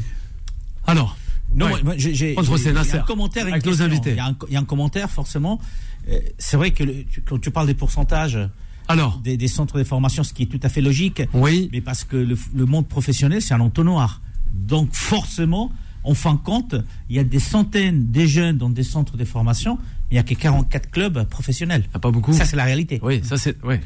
[0.87, 1.17] Alors,
[1.55, 4.11] non, j'ai un commentaire avec nos invités.
[4.11, 5.61] Il y, a un, commentaire forcément.
[6.09, 6.85] Euh, c'est vrai que
[7.25, 8.39] quand tu parles des pourcentages.
[8.87, 11.23] Alors, des, centres de formation, ce qui est tout à fait logique.
[11.33, 11.71] Oui.
[11.73, 14.21] Mais parce que le, monde professionnel, c'est un entonnoir.
[14.53, 15.73] Donc forcément,
[16.05, 16.75] en fin de compte,
[17.09, 19.79] il y a des centaines de jeunes dans des centres de formation,
[20.11, 21.85] il n'y a que 44 clubs professionnels.
[21.95, 22.35] Ah, pas beaucoup.
[22.35, 23.01] Ça, c'est la réalité.
[23.03, 23.63] Oui, ça c'est.
[23.65, 23.81] Ouais.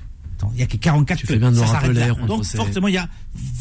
[0.52, 1.80] Il n'y a que 44 tu fais bien de ça
[2.26, 3.08] Donc forcément, il y a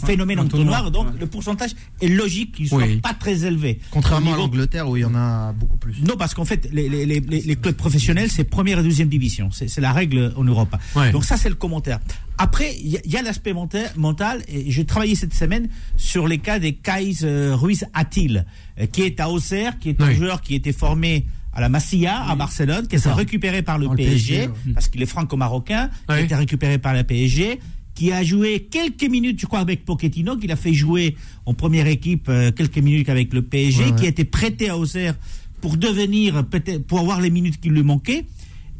[0.06, 0.92] phénomène entonnoir.
[0.92, 3.80] Donc le pourcentage est logique qu'il ne soit pas très élevé.
[3.92, 5.96] Contrairement à l'Angleterre où il y en a beaucoup plus.
[6.02, 9.50] Non, parce qu'en fait, les, les, les, les, clubs professionnels, c'est première et deuxième division.
[9.52, 10.76] C'est la règle en Europe.
[11.12, 12.00] Donc ça, c'est le commentaire.
[12.38, 16.74] Après, il y a, l'aspect mental, et j'ai travaillé cette semaine sur les cas des
[16.74, 18.46] Kais euh, Ruiz Atil,
[18.80, 21.26] euh, qui est à Auxerre, qui est un joueur qui était formé
[21.58, 25.90] à la Masia, à Barcelone, qui été récupéré par le PSG, parce qu'il est franco-marocain,
[26.08, 27.60] qui a été récupéré par la PSG,
[27.96, 31.16] qui a joué quelques minutes, je crois, avec Pochettino, qu'il a fait jouer
[31.48, 35.16] en première équipe euh, quelques minutes avec le PSG, qui a été prêté à Auxerre
[35.60, 36.46] pour devenir,
[36.88, 38.26] pour avoir les minutes qui lui manquaient,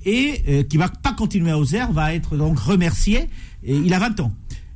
[0.06, 3.28] et euh, qui va pas continuer à Auxerre, va être donc remercié.
[3.64, 4.32] Et il a 20 ans.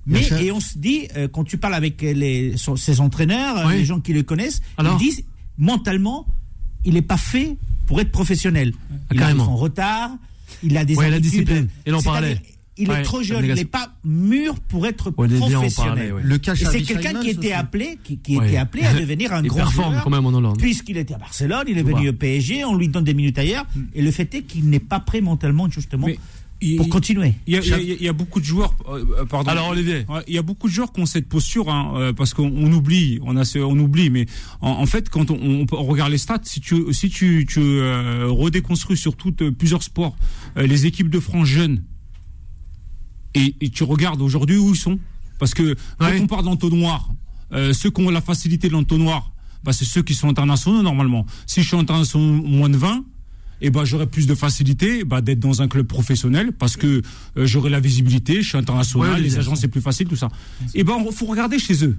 [0.08, 4.00] Mais et on se dit, euh, quand tu parles avec les, ses entraîneurs, les gens
[4.00, 5.24] qui le connaissent, ils disent
[5.60, 6.26] mentalement,
[6.84, 7.58] il n'est pas fait
[7.92, 8.72] pour être professionnel.
[9.12, 9.44] Il Carrément.
[9.44, 10.12] a son retard,
[10.64, 11.68] il a des ouais, la discipline.
[11.86, 12.38] Il en parlait.
[12.78, 16.16] Il est trop jeune, il n'est pas mûr pour être professionnel.
[16.24, 20.04] Le c'est quelqu'un qui était appelé, qui, était appelé à devenir un il grand joueur.
[20.04, 20.58] quand même en Hollande.
[20.58, 23.66] Puisqu'il était à Barcelone, il est venu au PSG, on lui donne des minutes ailleurs,
[23.76, 23.82] mm.
[23.94, 26.08] et le fait est qu'il n'est pas prêt mentalement justement
[26.78, 27.34] pour continuer.
[27.48, 28.76] Il y, a, beaucoup de joueurs.
[28.88, 29.50] Euh, euh, pardon.
[29.50, 32.34] Alors Olivier, il y a beaucoup de joueurs qui ont cette posture hein, euh, parce
[32.34, 34.28] qu'on oublie, on a, on oublie, mais
[34.62, 39.50] en, fait, quand on, regarde les stats, si tu, si tu, tu redéconstruis sur toutes
[39.52, 40.16] plusieurs sports,
[40.56, 41.84] les équipes de France jeunes,
[43.34, 45.00] et, tu regardes aujourd'hui où ils sont,
[45.40, 47.10] parce que quand on parle d'entonnoir,
[47.74, 49.32] ceux qui ont la facilité de l'entonnoir,
[49.64, 51.26] bah, c'est ceux qui sont internationaux normalement.
[51.46, 53.04] Si je suis international moins de 20
[53.68, 57.02] eh ben j'aurais plus de facilité bah, d'être dans un club professionnel parce que
[57.38, 60.30] euh, j'aurai la visibilité, je suis international, les agents c'est plus facile, tout ça.
[60.74, 61.98] Et eh ben faut regarder chez eux.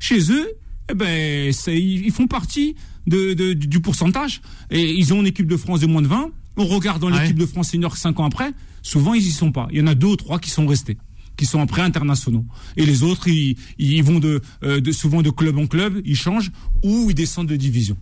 [0.00, 0.48] Chez eux,
[0.90, 2.74] eh ben, ils font partie
[3.06, 4.40] de, du pourcentage.
[4.70, 6.30] Et ils ont une équipe de France de moins de 20.
[6.56, 9.68] On regarde dans l'équipe de France senior 5 ans après, souvent ils y sont pas.
[9.72, 10.98] Il y en a deux ou trois qui sont restés
[11.36, 12.44] qui sont après internationaux.
[12.76, 16.16] Et les autres, ils, ils vont de, euh, de, souvent de club en club, ils
[16.16, 16.52] changent
[16.84, 17.96] ou ils descendent de division.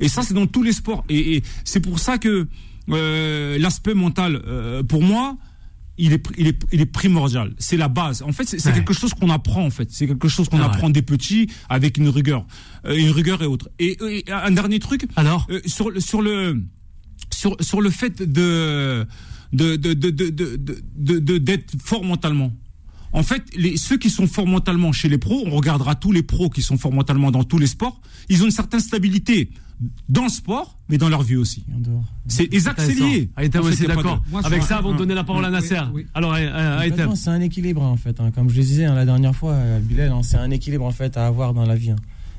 [0.00, 1.04] Et ça, c'est dans tous les sports.
[1.08, 2.48] Et, c'est pour ça que
[2.90, 5.36] euh, l'aspect mental, euh, pour moi,
[5.98, 7.52] il est, il est, il est primordial.
[7.58, 8.22] C'est la base.
[8.22, 9.64] En fait, c'est quelque chose qu'on apprend.
[9.64, 12.46] En fait, c'est quelque chose qu'on apprend des petits avec une rigueur,
[12.86, 13.68] euh, une rigueur et autres.
[13.78, 15.06] Et, un dernier truc.
[15.16, 16.64] Alors, sur sur le
[17.30, 19.06] sur sur le fait de
[19.52, 22.52] de de de de de d'être fort mentalement.
[23.12, 26.22] En fait, les, ceux qui sont fort mentalement chez les pros, on regardera tous les
[26.22, 29.50] pros qui sont fort mentalement dans tous les sports, ils ont une certaine stabilité
[30.08, 31.64] dans le sport, mais dans leur vie aussi.
[32.26, 33.30] C'est exact, c'est lié.
[33.72, 34.22] c'est d'accord.
[34.44, 35.78] Avec ça, avant de donner la parole à Nasser.
[36.14, 36.36] Alors,
[37.14, 38.20] c'est un équilibre en fait.
[38.20, 38.30] Hein.
[38.34, 40.90] Comme je le disais hein, la dernière fois, euh, Bilal, hein, c'est un équilibre en
[40.90, 41.94] fait à avoir dans la vie.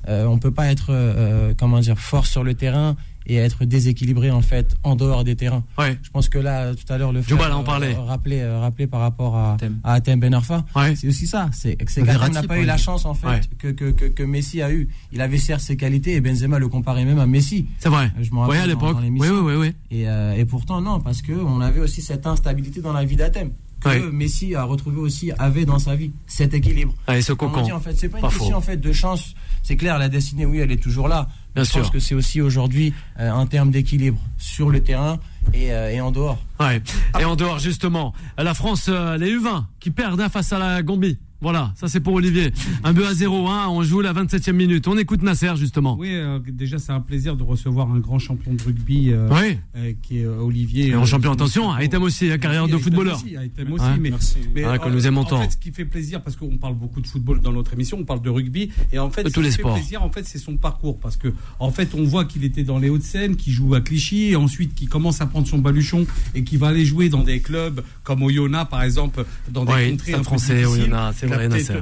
[0.07, 4.31] Euh, on peut pas être, euh, comment dire, fort sur le terrain et être déséquilibré
[4.31, 5.63] en fait en dehors des terrains.
[5.77, 5.97] Ouais.
[6.01, 7.95] Je pense que là tout à l'heure le fait en parlait.
[7.95, 11.75] Euh, rappeler euh, rappeler par rapport à à Atem Ben Arfa, c'est aussi ça, c'est
[11.75, 14.87] que n'a pas eu la chance en fait que, que, que, que, Messi a eu.
[15.11, 17.67] Il avait certes ses qualités et Benzema le comparait même à Messi.
[17.79, 18.11] C'est vrai.
[18.21, 18.97] Je m'en rappelle à l'époque.
[19.01, 22.81] Oui oui oui Et, euh, et pourtant non parce que on avait aussi cette instabilité
[22.81, 26.93] dans la vie d'Atem que Messi a retrouvé aussi avait dans sa vie cet équilibre.
[27.11, 27.71] et ce cocon.
[27.71, 29.35] en fait, c'est pas une question en fait de chance.
[29.63, 31.27] C'est clair, la destinée, oui, elle est toujours là.
[31.53, 35.19] Bien je pense que c'est aussi aujourd'hui euh, un terme d'équilibre sur le terrain
[35.53, 36.39] et, euh, et en dehors.
[36.59, 36.81] Ouais.
[37.19, 41.17] Et en dehors, justement, la France, euh, les U20 qui perdent face à la Gambie.
[41.41, 42.51] Voilà, ça c'est pour Olivier.
[42.83, 44.87] Un but à 0, hein, on joue la 27e minute.
[44.87, 45.97] On écoute Nasser justement.
[45.99, 49.57] Oui, euh, déjà c'est un plaisir de recevoir un grand champion de rugby euh, oui.
[49.75, 50.89] euh, qui est Olivier.
[50.89, 53.15] Et en champion, attention, Aitem aussi, la carrière de footballeur.
[53.15, 54.11] Aussi, aussi, hein mais,
[54.53, 57.07] mais ah, nous aimons en, fait, ce qui fait plaisir, parce qu'on parle beaucoup de
[57.07, 59.45] football dans notre émission, on parle de rugby, et en fait, de ce tous qui
[59.47, 59.73] les fait sports.
[59.73, 62.77] plaisir, en fait, c'est son parcours, parce que en fait, on voit qu'il était dans
[62.77, 66.43] les Hauts-de-Seine, qu'il joue à Clichy, et ensuite qu'il commence à prendre son baluchon et
[66.43, 70.13] qu'il va aller jouer dans des clubs comme Oyonnax, par exemple, dans des oui, contrées
[70.13, 71.30] un français, Oyonnax, c'est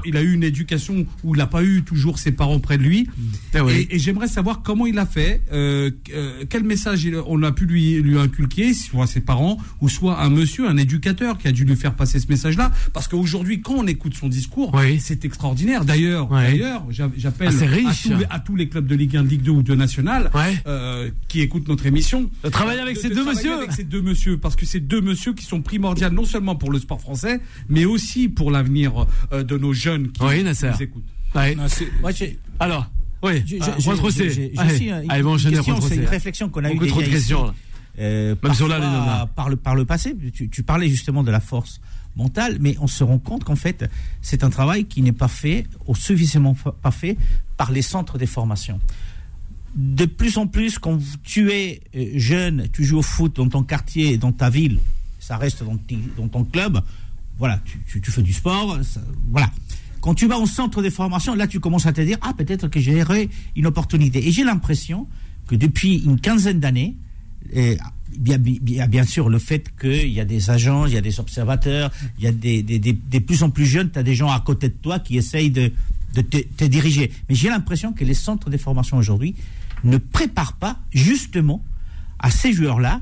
[0.06, 2.84] Il a eu une éducation où il n'a pas eu toujours ses parents près de
[2.84, 3.10] lui.
[3.54, 7.66] Eh et, j'aimerais savoir comment il a fait, euh, euh, quel message on a pu
[7.66, 11.66] lui, lui inculquer, soit ses parents, ou soit un monsieur, un éducateur qui a dû
[11.66, 12.72] lui faire passer ce message-là.
[12.94, 15.86] Parce qu'aujourd'hui, quand on écoute son discours, c'est extraordinaire.
[15.86, 19.64] D'ailleurs, d'ailleurs, j'appelle ah, à, tous les clubs de Ligue 1, de Ligue 2 ou
[19.64, 20.32] de National
[20.68, 22.30] euh, qui écoutent notre émission.
[22.44, 25.34] De travailler avec ces deux monsieur avec ces deux monsieur, parce que ces deux monsieur
[25.34, 29.06] qui sont primordiaux non seulement pour le sport français, mais aussi pour l'avenir
[29.44, 30.72] de nos jeunes qui, oui, Nasser.
[30.80, 31.04] écoutent.
[32.60, 32.90] Alors,
[33.22, 33.60] oui, j'ai
[35.96, 37.34] une réflexion qu'on a eue déjà ici,
[38.00, 41.42] euh, Même sur là, par le par le passé, tu, tu, parlais justement de la
[41.42, 41.82] force
[42.16, 43.90] mentale, mais on se rend compte qu'en fait,
[44.22, 47.18] c'est un travail qui n'est pas fait, ou suffisamment pas fait,
[47.58, 48.80] par les centres des formations.
[49.76, 53.64] De plus en plus, quand tu es euh, jeune, tu joues au foot dans ton
[53.64, 54.80] quartier, dans ta ville,
[55.20, 55.78] ça reste dans,
[56.18, 56.82] dans ton club,
[57.40, 58.78] voilà, tu, fais du sport,
[59.32, 59.50] voilà.
[60.02, 62.68] Quand tu vas au centre de formation, là, tu commences à te dire, ah, peut-être
[62.68, 63.04] que j'ai
[63.56, 64.28] une opportunité.
[64.28, 65.08] Et j'ai l'impression
[65.48, 66.96] que depuis une quinzaine d'années,
[67.54, 67.78] il
[68.28, 71.20] y, a, bien sûr le fait qu'il y a des agents, il y a des
[71.20, 74.40] observateurs, il y a des, des, plus en plus jeunes, tu as des gens à
[74.40, 75.72] côté de toi qui essayent de,
[76.14, 77.12] te, te, diriger.
[77.28, 79.36] Mais j'ai l'impression que les centres de formation aujourd'hui
[79.84, 81.64] ne préparent pas justement
[82.20, 83.02] à ces joueurs-là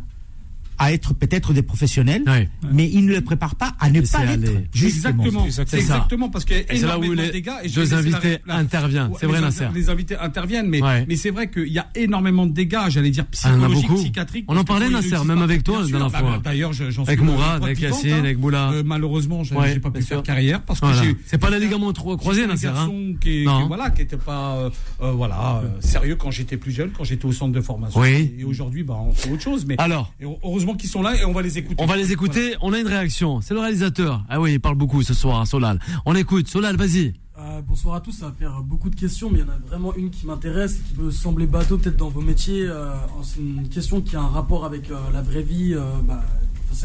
[0.78, 2.24] à être peut-être des professionnels,
[2.72, 4.52] mais ils ne le préparent pas à ne pas l'être.
[4.76, 7.52] Exactement, c'est exactement parce qu'il y a énormément de dégâts.
[7.64, 9.12] Et deux invités interviennent.
[9.20, 9.68] C'est vrai, Nasser.
[9.74, 13.26] Les invités interviennent, mais, mais c'est vrai qu'il y a énormément de dégâts, j'allais dire
[13.28, 14.46] psychologiques, psychiatriques.
[14.48, 16.42] On en parlait, Nasser, même avec toi la dernière fois.
[16.44, 18.20] D'ailleurs, j'en suis Avec Mourad, avec Yassine, hein.
[18.20, 18.72] avec Boula.
[18.72, 20.88] Euh, malheureusement, j'ai pas pu faire carrière parce que
[21.26, 22.68] C'est pas la ligament croisé, Nasser.
[22.68, 22.90] Hein.
[23.20, 24.70] qui voilà, qui était pas euh,
[25.02, 28.04] euh, voilà sérieux quand j'étais plus jeune, quand j'étais au centre de formation.
[28.04, 29.66] Et aujourd'hui, bah, on fait autre chose.
[29.66, 30.14] Mais alors,
[30.44, 31.82] heureusement qui sont là et on va les écouter.
[31.82, 32.56] On va les écouter.
[32.62, 33.42] On a une réaction.
[33.42, 34.24] C'est le réalisateur.
[34.30, 35.80] Ah oui, il parle beaucoup ce soir, Solal.
[36.06, 36.48] On écoute.
[36.48, 37.14] Solal, vas-y.
[37.40, 39.60] Euh, bonsoir à tous, ça va faire beaucoup de questions, mais il y en a
[39.68, 42.66] vraiment une qui m'intéresse et qui peut sembler bateau peut-être dans vos métiers.
[42.68, 45.76] Euh, c'est une question qui a un rapport avec euh, la vraie vie.
[46.08, 46.24] Bah,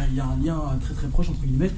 [0.09, 1.71] il y a un lien très très proche entre guillemets.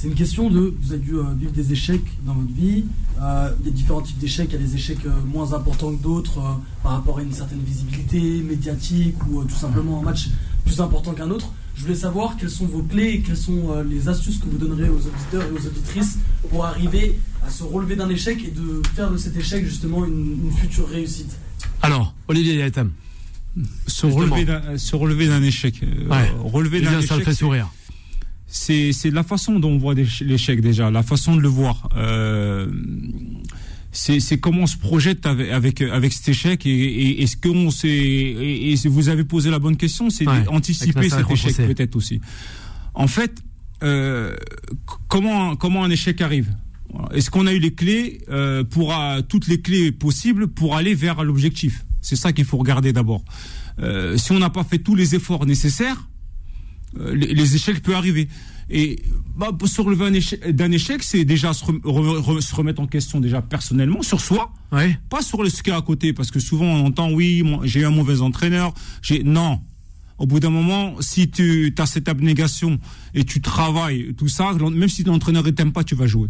[0.00, 2.84] C'est une question de, vous avez dû vivre des échecs dans votre vie.
[3.16, 4.46] il y a différents types d'échecs.
[4.50, 6.38] Il y a des échecs moins importants que d'autres
[6.84, 10.28] par rapport à une certaine visibilité médiatique ou tout simplement un match
[10.64, 11.52] plus important qu'un autre.
[11.74, 14.58] Je voulais savoir quelles sont vos clés et quelles sont euh, les astuces que vous
[14.58, 18.82] donnerez aux auditeurs et aux auditrices pour arriver à se relever d'un échec et de
[18.94, 21.36] faire de cet échec justement une, future réussite.
[21.82, 22.92] Alors, Olivier Yatem.
[23.88, 24.44] Se relever,
[25.26, 25.82] d'un échec.
[25.82, 26.30] Euh, ouais.
[26.44, 27.08] relever d'un échec.
[27.08, 27.68] Ça le fait sourire.
[28.48, 31.88] C'est la façon dont on voit l'échec déjà, la façon de le voir.
[31.96, 32.66] Euh,
[33.92, 39.08] c'est comment on se projette avec avec, cet échec et, est-ce qu'on s'est et, vous
[39.08, 42.20] avez posé la bonne question, c'est d'anticiper cet échec peut-être aussi.
[42.94, 43.42] En fait,
[43.82, 44.34] euh,
[45.08, 46.54] comment comment un échec arrive?
[47.12, 48.94] Est-ce qu'on a eu les clés euh, pour
[49.28, 51.84] toutes les clés possibles pour aller vers l'objectif?
[52.00, 53.22] C'est ça qu'il faut regarder d'abord.
[53.80, 56.07] Euh, si on n'a pas fait tous les efforts nécessaires,
[57.12, 58.28] les, les échecs peuvent arriver.
[58.70, 58.98] Et
[59.36, 60.20] bah, pour se relever
[60.52, 64.52] d'un échec, c'est déjà se, remettre en question déjà personnellement sur soi,
[65.08, 68.20] pas sur le ce à côté, parce que souvent on entend oui, j'ai un mauvais
[68.20, 69.60] entraîneur, j'ai non.
[70.18, 72.78] Au bout d'un moment, si tu as cette abnégation
[73.14, 76.28] et tu travailles tout ça, même si l'entraîneur ne t'aime pas, tu vas jouer.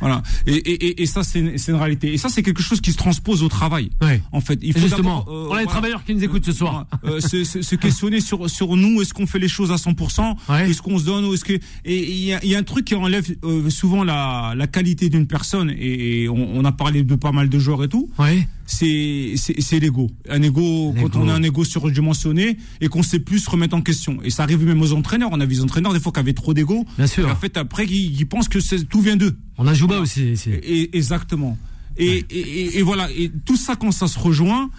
[0.00, 0.22] Voilà.
[0.46, 2.12] Et, et, et ça, c'est une, une, réalité.
[2.12, 3.90] Et ça, c'est quelque chose qui se transpose au travail.
[4.00, 4.22] Ouais.
[4.32, 5.24] En fait, il faut justement.
[5.28, 6.86] Euh, on a des travailleurs qui nous écoutent ce soir.
[7.04, 9.00] Euh, se, se, questionner sur sur nous.
[9.02, 10.36] Est-ce qu'on fait les choses à 100%
[10.68, 12.84] Est-ce qu'on se donne ou est-ce que Et il y a, y a, un truc
[12.86, 15.72] qui enlève euh, souvent la, la qualité d'une personne.
[15.78, 18.10] Et, on, on, a parlé de pas mal de joueurs et tout.
[18.18, 20.10] Ouais c'est c'est l'ego.
[20.28, 23.80] Un ego, quand on a un ego surdimensionné et qu'on sait plus se remettre en
[23.80, 24.18] question.
[24.22, 25.30] Et ça arrive même aux entraîneurs.
[25.32, 26.84] On a vu des entraîneurs des fois qui avaient trop d'ego.
[26.98, 27.26] Bien sûr.
[27.26, 29.38] Et en fait, après, ils, pensent que tout vient d'eux.
[29.56, 30.50] On a Jouba aussi ici.
[30.50, 31.56] Et, exactement.
[31.96, 33.10] Et, et, et, voilà.
[33.12, 34.70] Et tout ça, quand ça se rejoint,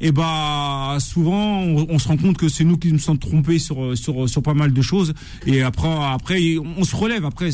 [0.00, 3.60] et eh bah souvent on, se rend compte que c'est nous qui nous sommes trompés
[3.60, 5.14] sur sur sur pas mal de choses
[5.46, 7.50] et après après on se relève après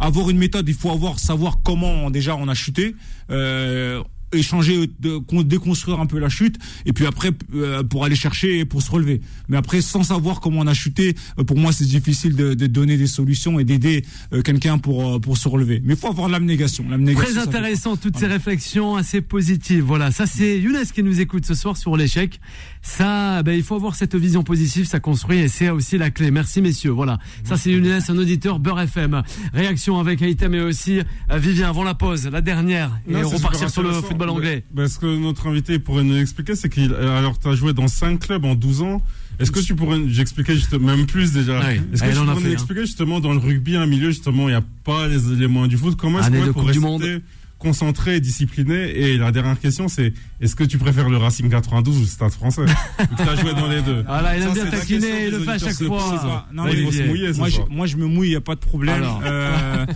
[0.00, 2.96] avoir une méthode il faut avoir savoir comment déjà on a chuté
[3.30, 8.64] euh, échanger, de, déconstruire un peu la chute, et puis après euh, pour aller chercher,
[8.64, 9.20] pour se relever.
[9.48, 12.66] Mais après, sans savoir comment on a chuté, euh, pour moi c'est difficile de, de,
[12.66, 15.82] donner des solutions et d'aider euh, quelqu'un pour pour se relever.
[15.84, 16.84] Mais il faut avoir l'abnégation.
[17.14, 19.84] Très intéressant toutes ces réflexions assez positives.
[19.84, 22.40] Voilà, ça c'est Younes qui nous écoute ce soir sur l'échec.
[22.84, 26.30] Ça, ben, il faut avoir cette vision positive, ça construit et c'est aussi la clé.
[26.30, 26.90] Merci messieurs.
[26.90, 29.22] Voilà, ça c'est Younes, un auditeur Beurre FM.
[29.52, 33.82] Réaction avec Aïtem et aussi Vivien avant la pause, la dernière, et on repartir sur
[33.82, 34.64] le football anglais.
[34.72, 37.88] Ben, ce que notre invité pourrait nous expliquer, c'est qu'il alors tu as joué dans
[37.88, 39.02] 5 clubs en 12 ans.
[39.38, 41.58] Est-ce que tu pourrais, j'expliquais justement, même plus déjà?
[41.72, 42.52] Est-ce que tu pourrais nous hein.
[42.52, 45.76] expliquer justement dans le rugby, un milieu justement, il n'y a pas les éléments du
[45.76, 45.96] foot?
[45.96, 47.22] Comment est-ce qu'on pour rester
[47.62, 52.00] concentré discipliné Et la dernière question, c'est est-ce que tu préfères le Racing 92 ou
[52.00, 52.64] le Stade français?
[53.16, 54.02] Tu as joué dans les deux.
[54.06, 56.46] Voilà, il a bien taquiné, il le fait à chaque fois.
[56.52, 57.32] Non, se mouiller.
[57.38, 59.04] Moi, je, moi, je me mouille, il n'y a pas de problème.
[59.24, 59.86] Euh,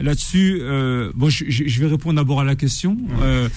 [0.00, 2.96] Là-dessus, euh, bon, je, je, vais répondre d'abord à la question.
[3.22, 3.48] Euh,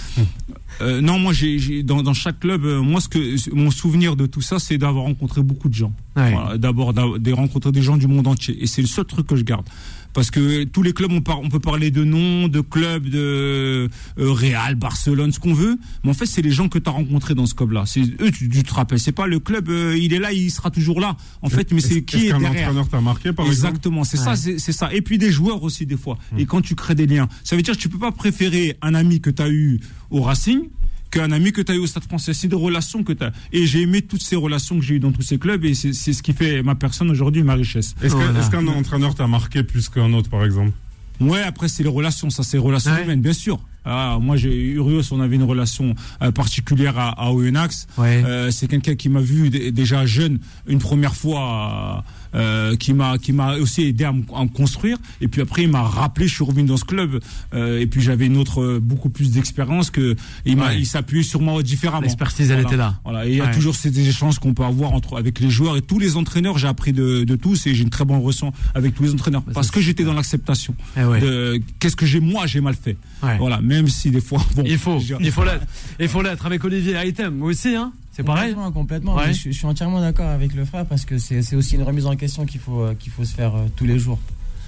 [0.82, 4.41] euh, non, moi, j'ai dans, dans chaque club, moi, ce que mon souvenir de tout
[4.41, 5.93] ça, c'est d'avoir rencontré beaucoup de gens.
[6.15, 9.36] Voilà, d'abord, de rencontrer des gens du monde entier, et c'est le seul truc que
[9.36, 9.65] je garde
[10.13, 14.32] parce que tous les clubs, on, on peut parler de noms, de clubs, de euh,
[14.32, 17.36] Real, Barcelone, ce qu'on veut, mais en fait, c'est les gens que tu as rencontrés
[17.36, 17.84] dans ce club-là.
[17.86, 20.72] C'est eux, tu, te rappelles, c'est pas le club, euh, il est là, il sera
[20.72, 21.15] toujours là.
[21.41, 22.50] En fait, mais c'est qui est, est derrière.
[22.50, 24.93] entraîneur t'a marqué, par Exactement, c'est ça, c'est ça.
[24.93, 26.17] Et puis des joueurs aussi des fois.
[26.38, 28.93] Et quand tu crées des liens, ça veut dire que tu peux pas préférer un
[28.93, 30.70] ami que tu as eu au Racing
[31.12, 32.34] qu'un ami que tu as eu au Stade français.
[32.34, 33.32] C'est des relations que tu as.
[33.52, 35.93] Et j'ai aimé toutes ces relations que j'ai eues dans tous ces clubs et c'est
[35.93, 37.96] ce qui fait ma personne aujourd'hui, ma richesse.
[38.02, 40.72] Est-ce qu'un entraîneur t'a marqué plus qu'un autre, par exemple?
[41.20, 42.30] Ouais, après, c'est les relations.
[42.30, 43.60] Ça, c'est les relations humaines, bien sûr.
[43.88, 47.88] Ah, moi, j'ai Urios, on avait une relation euh, particulière à, à Oyonnax.
[48.00, 52.04] Euh, c'est quelqu'un qui m'a vu déjà jeune une première fois
[52.36, 54.97] euh, qui m'a qui m'a aussi aidé à, me construire.
[55.21, 57.19] Et puis après, il m'a rappelé, je suis revenu dans ce club.
[57.54, 61.23] Euh, et puis j'avais une autre euh, beaucoup plus d'expérience que il m'a il s'appuyait
[61.23, 62.02] sur moi différemment.
[62.02, 62.95] L'expertise, elle était là.
[63.04, 63.26] Voilà.
[63.26, 65.82] Et il y a toujours ces échanges qu'on peut avoir entre avec les joueurs et
[65.82, 66.58] tous les entraîneurs.
[66.58, 69.41] J'ai appris de, de tous et j'ai une très bonne relation avec tous les entraîneurs
[69.41, 70.76] bah, parce que j'étais dans l'acceptation.
[70.97, 72.97] Eh qu'est-ce que j'ai moi j'ai mal fait.
[73.39, 73.62] Voilà.
[73.78, 74.63] Même si des fois bon.
[74.66, 75.66] Il faut il faut l'être.
[76.00, 77.94] Il faut l'être avec Olivier Item aussi hein.
[78.18, 79.16] C'est pareil Complètement.
[79.28, 82.48] Je, suis entièrement d'accord avec le frère parce que c'est aussi une remise en question
[82.48, 84.18] qu'il faut, euh, qu'il faut se faire euh, tous les jours.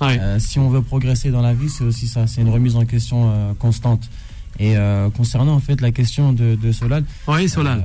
[0.04, 2.28] Euh, si on veut progresser dans la vie, c'est aussi ça.
[2.28, 4.08] C'est une remise en question constante.
[4.60, 4.76] Et
[5.15, 7.82] concernant en fait la question de, de Solal, oui, Solal.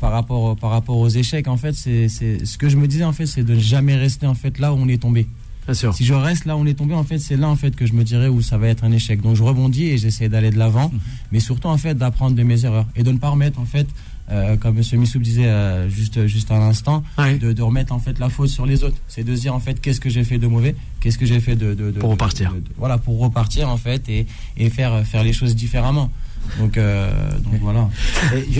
[0.00, 3.12] par rapport par rapport aux échecs, en fait, c'est ce que je me disais en
[3.12, 5.26] fait, c'est de jamais rester en fait là où on est tombé.
[5.68, 5.92] Bien sûr.
[5.92, 7.84] Si je reste là où on est tombé, en fait, c'est là en fait que
[7.84, 9.20] je me dirais où ça va être un échec.
[9.20, 10.98] Donc je rebondis et j'essaie d'aller de l'avant, mhm.
[11.30, 13.86] mais surtout en fait d'apprendre de mes erreurs et de ne pas remettre en fait
[14.30, 14.98] euh, comme M.
[14.98, 18.64] Missoub disait euh, juste juste à l'instant, de, de, remettre en fait la faute sur
[18.64, 18.96] les autres.
[19.08, 21.40] C'est de se dire en fait qu'est-ce que j'ai fait de mauvais, qu'est-ce que j'ai
[21.40, 22.54] fait de, de, pour repartir.
[22.78, 24.26] voilà, pour repartir en fait et,
[24.56, 26.10] et faire faire les choses différemment.
[26.58, 27.88] Donc, euh, donc voilà.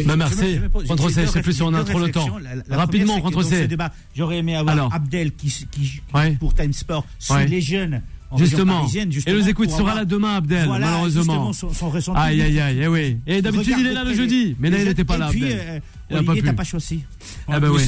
[0.07, 0.61] bah merci.
[0.89, 2.29] Contre c'est plus si on a trop le temps.
[2.71, 3.43] Rapidement, contre
[4.15, 6.03] J'aurais aimé avoir Abdel qui, qui
[6.39, 8.03] pour Time Sport sur les jeunes
[8.37, 8.87] justement.
[8.95, 11.53] Et nous écoute sera là demain, Abdel, malheureusement.
[11.53, 13.19] Son, son aïe, aïe, aïe, eh oui.
[13.27, 15.29] Et d'habitude, il est là le jeudi, mais là, il n'était pas là.
[15.31, 17.05] Puis, euh, Olivier, t'as pas choisi.
[17.49, 17.83] Ah, bah oui.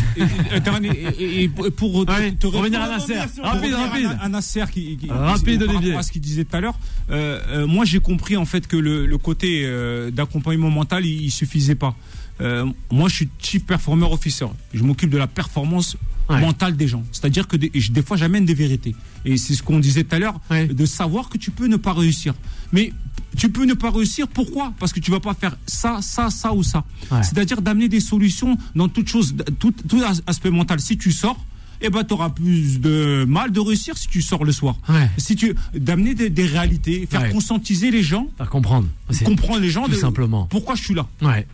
[1.18, 4.18] Et, pour te revenir à Nasser, rapide, rapide.
[4.20, 5.94] À Nasser qui, rapide, Olivier.
[5.94, 6.78] À ce qu'il disait tout à l'heure,
[7.10, 11.22] euh, euh, moi, j'ai compris en fait que le, le côté euh, d'accompagnement mental, il,
[11.22, 11.94] il suffisait pas.
[12.40, 14.46] Euh, moi, je suis chief performer officer.
[14.72, 15.96] Je m'occupe de la performance
[16.38, 17.02] mentale des gens.
[17.12, 18.94] C'est-à-dire que des, des fois, j'amène des vérités.
[19.24, 21.92] Et c'est ce qu'on disait tout à l'heure, de savoir que tu peux ne pas
[21.92, 22.34] réussir.
[22.72, 22.92] Mais
[23.36, 24.28] tu peux ne pas réussir.
[24.28, 24.72] Pourquoi?
[24.78, 26.84] Parce que tu vas pas faire ça, ça, ça ou ça.
[27.22, 30.80] C'est-à-dire d'amener des solutions dans toute chose, tout, tout aspect mental.
[30.80, 31.38] Si tu sors,
[31.82, 34.76] eh ben, tu auras plus de mal de réussir si tu sors le soir.
[35.16, 38.88] Si tu d'amener des, réalités, faire conscientiser les gens, faire comprendre,
[39.24, 40.46] comprendre les gens, tout simplement.
[40.46, 41.46] Pourquoi je suis là Ouais.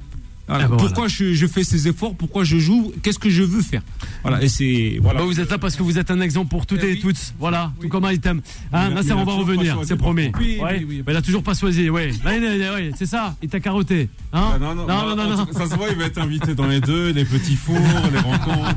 [0.48, 2.14] Ah bah pourquoi je, fais ces efforts?
[2.14, 2.92] Pourquoi je joue?
[3.02, 3.82] Qu'est-ce que je veux faire?
[4.22, 4.42] Voilà.
[4.42, 5.20] Et c'est voilà.
[5.20, 7.34] Bah, vous êtes là parce que vous êtes un exemple pour toutes eh et, toutes.
[7.38, 7.72] Voilà.
[7.80, 8.40] Tout comme un item.
[8.72, 9.78] Hein, Nasser, on va revenir.
[9.84, 10.30] C'est promis.
[10.38, 11.90] Oui, oui, il a toujours pas choisi.
[11.90, 12.18] Oui.
[12.96, 13.34] c'est ça.
[13.42, 14.08] Il t'a carotté.
[14.32, 16.66] Hein bah, non, non, non, non, non, Ça se voit, il va être invité dans
[16.66, 17.76] les deux, les petits fours,
[18.12, 18.76] les rencontres.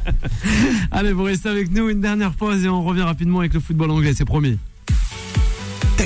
[0.90, 3.90] Allez, vous restez avec nous une dernière pause et on revient rapidement avec le football
[3.90, 4.12] anglais.
[4.14, 4.58] C'est promis.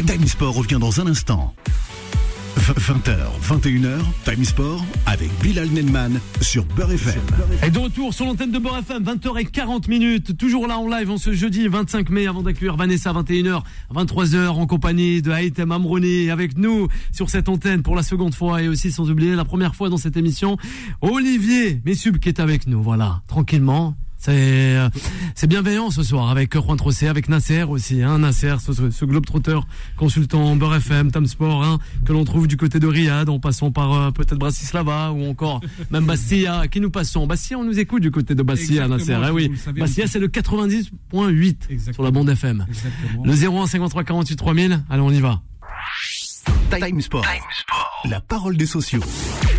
[0.07, 1.55] Time Sport revient dans un instant.
[2.61, 6.91] 20h, 21h, Time Sport avec Bilal Nenman sur Beurre.
[7.65, 11.17] Et de retour sur l'antenne de Beurre FM, 20h40 minutes, toujours là en live en
[11.17, 13.63] ce jeudi 25 mai avant d'accueillir Vanessa 21h,
[13.95, 18.63] 23h en compagnie de Haïtem Amroni avec nous sur cette antenne pour la seconde fois
[18.63, 20.59] et aussi sans oublier la première fois dans cette émission,
[21.01, 24.91] Olivier Messub qui est avec nous, voilà, tranquillement, c'est euh,
[25.35, 29.67] c'est bienveillant ce soir avec Juan Trossé, avec Nasser aussi, hein, Nasser, ce, ce globe-trotteur,
[29.97, 33.71] consultant Beurre FM, Tam Sport, hein, que l'on trouve du côté de Riyad, en passant
[33.71, 36.69] par euh, peut-être Bratislava ou encore même Bastia.
[36.69, 39.17] Qui nous passons Bastia, on nous écoute du côté de Bastia, Nasser.
[39.27, 42.67] Eh oui, Bastia, c'est le 90.8 sur la bande FM.
[42.69, 43.25] Exactement.
[43.25, 44.85] Le 01 53 48 3000.
[44.91, 45.41] Allez, on y va.
[46.71, 47.25] Time Sport.
[48.09, 49.03] La parole des sociaux.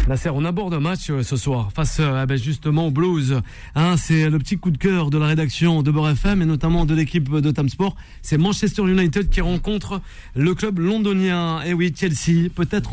[0.08, 3.40] Nasser, on aborde un match euh, ce soir face euh, ben, justement au Blues.
[3.76, 6.86] Hein, c'est le petit coup de cœur de la rédaction de Beurre FM et notamment
[6.86, 7.96] de l'équipe de Tam Sport.
[8.24, 10.02] C'est Manchester United qui rencontre
[10.36, 11.62] le club londonien.
[11.64, 12.92] Et eh oui, Chelsea, peut-être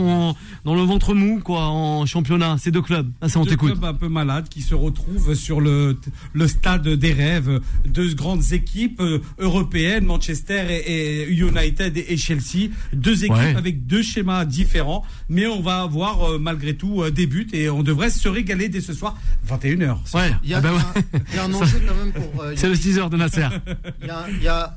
[0.65, 2.57] dans le ventre mou quoi en championnat.
[2.59, 3.11] Ces deux clubs.
[3.23, 5.99] Ah, deux clubs un peu malades qui se retrouvent sur le,
[6.35, 7.61] le stade des rêves.
[7.87, 12.69] Deux grandes équipes euh, européennes, Manchester et, United et, Chelsea.
[12.93, 17.69] Deux équipes avec deux schémas différents, mais on va avoir malgré tout euh, débute et
[17.71, 19.17] on devrait se régaler dès ce soir,
[19.49, 19.97] 21h.
[20.15, 20.33] Ouais.
[20.43, 22.43] Il y, a, un enjeu quand même pour.
[22.43, 23.47] Euh, c'est le teaser de Nasser.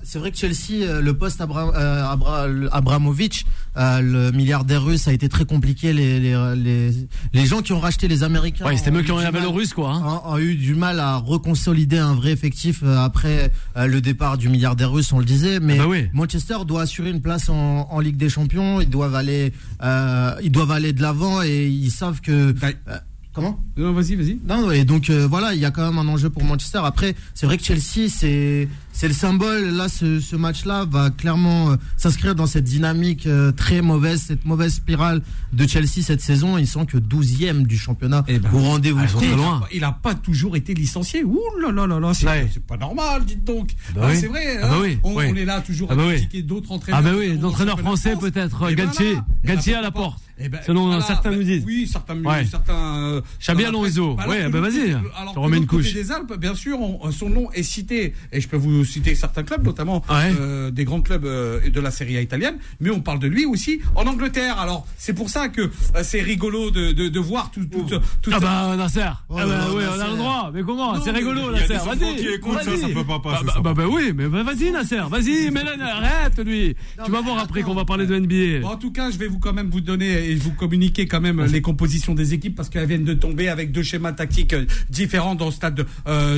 [0.04, 3.46] c'est vrai que Chelsea, euh, le poste Abra, Abramovich,
[3.76, 5.94] le milliardaire russe, a été très compliqué.
[5.94, 6.92] Les, les,
[7.34, 8.66] les, gens qui ont racheté les Américains.
[8.66, 9.92] Ouais, c'était mieux qui ont avait le russe, quoi.
[9.92, 10.22] Hein.
[10.26, 15.12] Ont, eu du mal à reconsolider un vrai effectif après le départ du milliardaire russe,
[15.14, 15.60] on le disait.
[15.60, 16.10] Mais ah bah oui.
[16.14, 18.82] Manchester doit assurer une place en, en Ligue des Champions.
[18.82, 22.52] Ils doivent aller, ils doivent aller de l'avant et ils savent que.
[22.52, 22.98] Bah, euh,
[23.34, 23.60] comment?
[23.78, 24.40] Non, vas-y, vas-y.
[24.48, 26.82] Non, et donc euh, voilà, il y a quand même un enjeu pour Manchester.
[26.84, 29.70] Après, c'est vrai que Chelsea, c'est c'est le symbole.
[29.70, 34.46] Là, ce, ce match-là va clairement euh, s'inscrire dans cette dynamique euh, très mauvaise, cette
[34.46, 35.22] mauvaise spirale
[35.54, 36.58] de Chelsea cette saison.
[36.58, 38.24] Ils sont que 12e du championnat.
[38.28, 39.62] Eh ben, Vous rendez-vous ah, loin.
[39.74, 41.24] Il n'a pas toujours été licencié.
[41.24, 43.72] Ouh là là là là, c'est pas normal, dites donc.
[43.96, 44.58] Bah ah, c'est vrai.
[44.62, 44.98] Ah bah hein.
[45.04, 47.00] on, est là toujours à critiquer d'autres entraîneurs.
[47.00, 48.70] Ah bah oui, d'entraîneurs français peut-être.
[48.72, 50.22] Galtier, Galtier à la porte.
[50.44, 51.64] Eh ben, Selon certains nous disent.
[51.66, 52.18] Oui, certains.
[52.24, 52.46] Ouais.
[52.46, 54.18] certains euh, Chabia Alonso.
[54.28, 54.98] Ouais, bah vas-y.
[55.34, 55.94] Tu remets une couche.
[55.94, 56.80] des Alpes, bien sûr,
[57.12, 58.14] son nom est cité.
[58.32, 61.92] Et je peux vous citer certains clubs, notamment euh, des grands clubs euh, de la
[61.92, 64.60] Serie A italienne, mais on parle de lui aussi en Angleterre.
[64.60, 67.86] Alors c'est pour ça que euh, c'est rigolo de, de, de, voir tout, tout,
[68.22, 70.52] tout Ah bah Nasser, ah bah, oui, on a le droit.
[70.54, 71.74] Mais comment C'est rigolo Nasser.
[71.74, 72.64] Vas-y.
[72.64, 73.46] ça, ça peut pas passer.
[73.46, 76.76] Bah, bah, bah, oui, mais vas-y Nasser, vas-y, mais arrête lui.
[77.04, 78.68] tu vas voir après qu'on va parler de NBA.
[78.68, 81.44] en tout cas, je vais vous quand même vous donner et vous communiquer quand même
[81.46, 84.56] les compositions des équipes parce qu'elles viennent de tomber avec deux schémas tactiques
[84.90, 85.86] différents dans le stade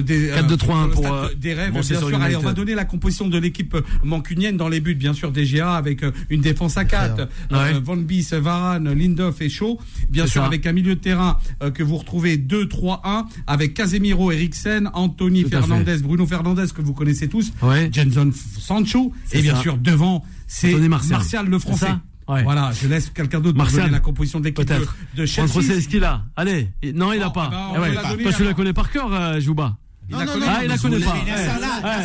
[0.05, 1.71] des 4 2 3 1 pour des rêves.
[1.71, 5.13] Bien sûr, allez, on va donner la composition de l'équipe mancunienne dans les buts, bien
[5.13, 9.79] sûr, DGA avec euh, une défense à 4, euh, Van Bies, Varane, Lindoff et Shaw.
[10.09, 14.89] Bien sûr, avec un milieu de terrain euh, que vous retrouvez 2-3-1 avec Casemiro, Eriksen,
[14.93, 17.51] Anthony Fernandez, Bruno Fernandez que vous connaissez tous,
[17.91, 19.11] Jenson Sancho.
[19.31, 21.47] Et bien sûr devant c'est Martial.
[21.47, 21.87] le français.
[22.27, 25.49] Voilà, je laisse quelqu'un d'autre pour donner la composition de l'équipe de, de Chelsea.
[25.49, 26.23] Entre c'est ce qu'il a.
[26.35, 27.51] Allez, non, il n'a pas.
[27.75, 28.23] Eh ouais.
[28.23, 29.75] Toi, tu la connais par cœur, Jouba.
[30.09, 31.15] Il non, non, non, ah, il la connaît pas.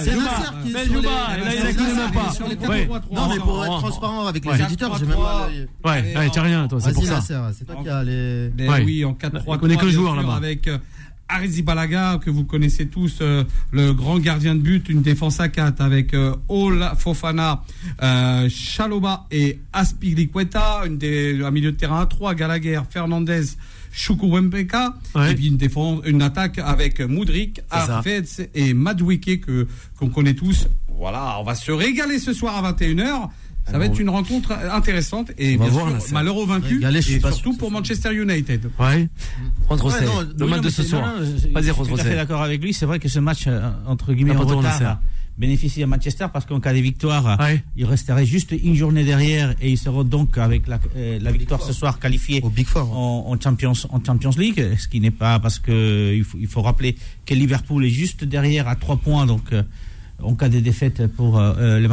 [0.04, 3.02] C'est Nasser qui est sur il la connaît même pas.
[3.10, 5.18] Non, mais pour être transparent avec les éditeurs, j'ai même
[5.84, 7.20] Ouais, tu rien, toi, c'est pour ça.
[7.20, 8.50] C'est toi qui as les.
[8.84, 9.42] Oui, en 4-3-3.
[9.46, 10.36] On connaît que le joueur là-bas.
[10.36, 10.68] Avec
[11.28, 15.48] Arizi Balaga, que vous connaissez tous, euh, le grand gardien de but, une défense à
[15.48, 17.62] 4 avec euh, Ola Fofana,
[18.02, 23.44] euh, Chaloba et Aspilicueta, une des, un milieu de terrain à 3, Gallagher, Fernandez,
[23.92, 24.94] Chukwuembeka,
[25.28, 29.66] et puis une défense, une attaque avec Moudrik, Arfetz et Madwike que
[29.98, 30.68] qu'on connaît tous.
[30.88, 33.28] Voilà, on va se régaler ce soir à 21h.
[33.70, 38.14] Ça va être une rencontre intéressante et bien sûr, malheureux vaincu et surtout pour Manchester
[38.14, 38.70] United.
[38.78, 39.08] Ouais.
[39.68, 39.92] Contre
[40.38, 41.14] le match de ce soir.
[41.52, 42.72] Pas dire Je suis d'accord avec lui.
[42.72, 45.00] C'est vrai que ce match euh, entre guillemets en retard
[45.38, 47.38] bénéficie à Manchester parce qu'en cas de victoire,
[47.76, 51.62] il resterait juste une journée derrière et ils seront donc avec la, euh, la victoire
[51.62, 52.90] ce soir qualifiés Au Big Four.
[52.92, 56.48] En, en, Champions, en Champions League, ce qui n'est pas parce que il faut, il
[56.48, 59.54] faut, rappeler que Liverpool est juste derrière à trois points donc.
[60.20, 61.88] Euh, en cas de défaite pour euh, euh, les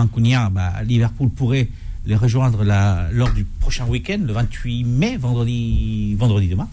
[0.51, 1.67] bah, Liverpool pourrait
[2.05, 2.63] les rejoindre
[3.11, 6.69] lors du prochain week-end, le 28 mai, vendredi, vendredi demain.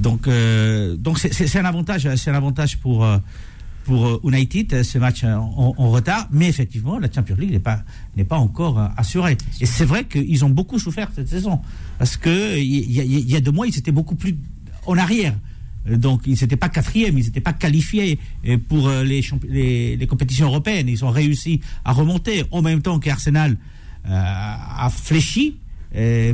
[0.00, 3.06] Donc, euh, c'est un avantage, c'est un avantage pour
[3.84, 7.80] pour United ce match en, retard, mais effectivement la Champions League n'est pas
[8.16, 9.36] n'est pas encore assurée.
[9.60, 11.60] Et c'est vrai qu'ils ont beaucoup souffert cette saison
[11.98, 14.34] parce que il y, a deux mois ils étaient beaucoup plus
[14.86, 15.34] en arrière.
[15.88, 19.96] Euh, donc ils n'étaient pas quatrième, ils n'étaient pas qualifiés euh, pour euh, les, les,
[19.96, 20.88] les, compétitions européennes.
[20.88, 23.56] Ils ont réussi à remonter en même temps qu'Arsenal
[24.06, 25.56] euh, a fléchi.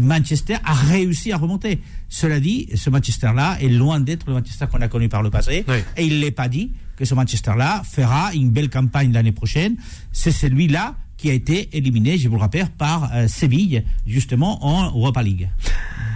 [0.00, 1.80] Manchester a réussi à remonter.
[2.08, 5.66] Cela dit, ce Manchester-là est loin d'être le Manchester qu'on a connu par le passé.
[5.68, 5.76] Oui.
[5.98, 9.76] Et il ne l'est pas dit que ce Manchester-là fera une belle campagne l'année prochaine.
[10.12, 14.86] C'est celui-là qui a été éliminé, je vous le rappelle, par euh, Séville, justement en
[14.86, 15.50] Europa League.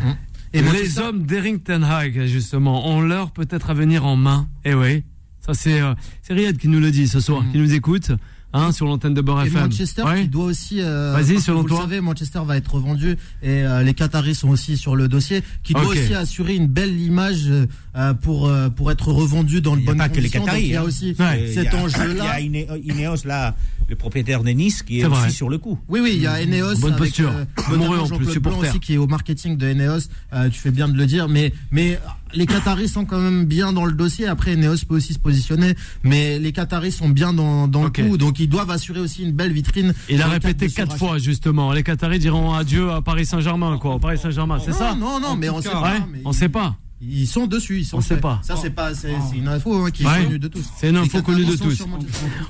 [0.03, 0.11] Mmh.
[0.55, 4.49] Et les hommes d'Errington High, justement, ont leur peut-être à venir en main.
[4.65, 5.03] Eh oui,
[5.45, 5.95] ça c'est euh,
[6.31, 7.53] Riyad qui nous le dit ce soir, mm.
[7.53, 8.13] qui nous écoute.
[8.57, 9.63] Hein, sur l'antenne de Beurre FM.
[9.63, 10.81] Manchester qui doit aussi.
[10.81, 11.79] Euh, Vas-y, selon vous toi.
[11.79, 15.43] Vous savez, Manchester va être vendu et euh, les Qataris sont aussi sur le dossier,
[15.65, 16.05] qui doit okay.
[16.05, 19.97] aussi assurer une belle image euh, pour euh, pour être revendu dans le bon.
[19.97, 20.63] Pas que les Qataris.
[20.63, 20.85] Il y a hein.
[20.85, 21.51] aussi ouais.
[21.53, 22.39] cet enjeu-là.
[22.39, 23.57] Il y a Ineos là,
[23.89, 25.31] le propriétaire de Nice, qui est, est aussi vrai.
[25.31, 25.77] sur le coup.
[25.89, 26.77] Oui, oui, il y a Ineos.
[26.77, 27.33] Bonne avec, posture.
[27.33, 28.69] Euh, en plus supporter.
[28.69, 30.09] aussi qui est au marketing de Ineos.
[30.53, 31.99] tu fais bien de le dire, mais mais
[32.35, 34.27] les Qataris sont quand même bien dans le dossier.
[34.27, 38.03] Après, Neos peut aussi se positionner, mais les Qataris sont bien dans, dans okay.
[38.03, 39.95] le coup, donc ils doivent assurer aussi une belle vitrine.
[40.09, 41.73] Il a répété quatre fois justement.
[41.73, 43.99] Les Qataris diront adieu à Paris Saint-Germain, quoi.
[43.99, 45.83] Paris Saint-Germain, c'est ça Non, non, mais on sait pas.
[45.83, 46.77] Ouais, on sait pas.
[47.09, 47.99] Ils sont dessus, ils sont.
[47.99, 48.41] On sait pas.
[48.43, 50.65] Ça c'est pas, c'est une info hein, qui est connue de tous.
[50.77, 51.83] C'est une info connue de tous.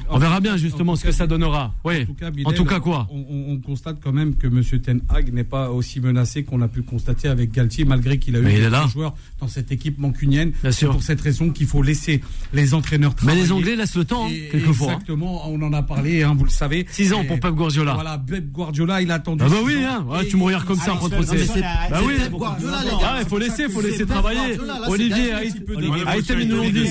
[0.09, 1.75] On verra bien justement ce que ça donnera.
[1.85, 2.03] Oui.
[2.03, 4.81] En tout cas, Bilal, en tout cas quoi on, on, constate quand même que Monsieur
[4.81, 8.41] Ten Hag n'est pas aussi menacé qu'on a pu constater avec Galtier, malgré qu'il a
[8.41, 10.53] eu des joueurs dans cette équipe mancunienne.
[10.71, 12.21] C'est pour cette raison qu'il faut laisser
[12.53, 13.41] les entraîneurs travailler.
[13.41, 14.93] Mais les Anglais laissent le temps, hein, quelquefois.
[14.93, 16.87] Exactement, on en a parlé, hein, vous le savez.
[16.91, 17.95] Six ans pour Pep Guardiola.
[17.95, 19.43] Voilà, Pep Guardiola, il a attendu.
[19.47, 20.05] Ah bah oui, hein.
[20.09, 20.95] Ouais, tu me regardes comme ça.
[20.95, 22.15] Bah oui.
[23.21, 24.44] Il faut laisser, faut laisser travailler.
[24.89, 25.33] Olivier.
[26.07, 26.87] Aïtem nous l'ont dit.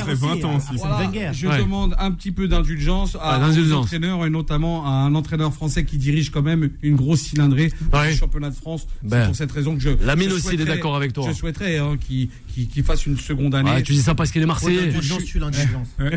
[1.33, 5.85] Je demande un petit peu d'indulgence à un entraîneur et notamment à un entraîneur français
[5.85, 7.71] qui dirige quand même une grosse cylindrée
[8.09, 8.87] du championnat de France.
[9.09, 9.89] C'est pour cette raison que je.
[10.03, 11.25] Lamine aussi, il est d'accord avec toi.
[11.27, 13.83] Je souhaiterais qu'il fasse une seconde année.
[13.83, 14.91] Tu dis ça parce qu'il est Marseillais.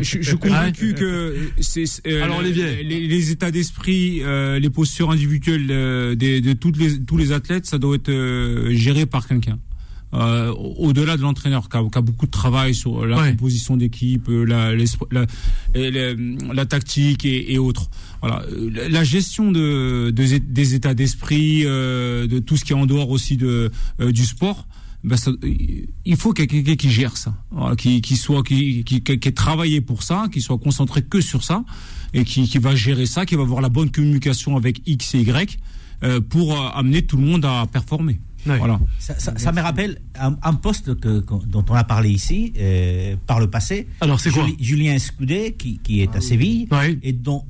[0.01, 1.35] Je suis convaincu que
[2.23, 8.69] alors Olivier, les états d'esprit, les postures individuelles de tous les athlètes, ça doit être
[8.71, 9.59] géré par quelqu'un
[10.17, 13.31] euh, au-delà de l'entraîneur qui, qui a, beaucoup de travail sur la ouais.
[13.31, 15.25] composition d'équipe, la, la,
[15.75, 16.13] la,
[16.53, 17.89] la, tactique et, et, autres.
[18.21, 18.43] Voilà,
[18.89, 23.11] la gestion de, de des états d'esprit, euh, de tout ce qui est en dehors
[23.11, 24.67] aussi de euh, du sport.
[25.03, 25.31] Ben ça,
[26.05, 30.25] il faut quelqu'un qui gère ça, voilà, qui, qui soit qui, qui, travaillé pour ça,
[30.33, 31.63] qui soit concentré que sur ça
[32.13, 35.19] et qui, qui va gérer ça, qui va avoir la bonne communication avec X et
[35.19, 35.59] Y
[36.03, 38.19] euh, pour amener tout le monde à performer.
[38.45, 38.79] Voilà.
[38.99, 42.53] Ça, ça, ça, me rappelle un, un poste que, que, dont on a parlé ici
[42.57, 43.87] euh, par le passé.
[44.01, 46.67] Alors c'est quoi Julien Escudé, qui, qui est à Séville,
[47.03, 47.45] et dont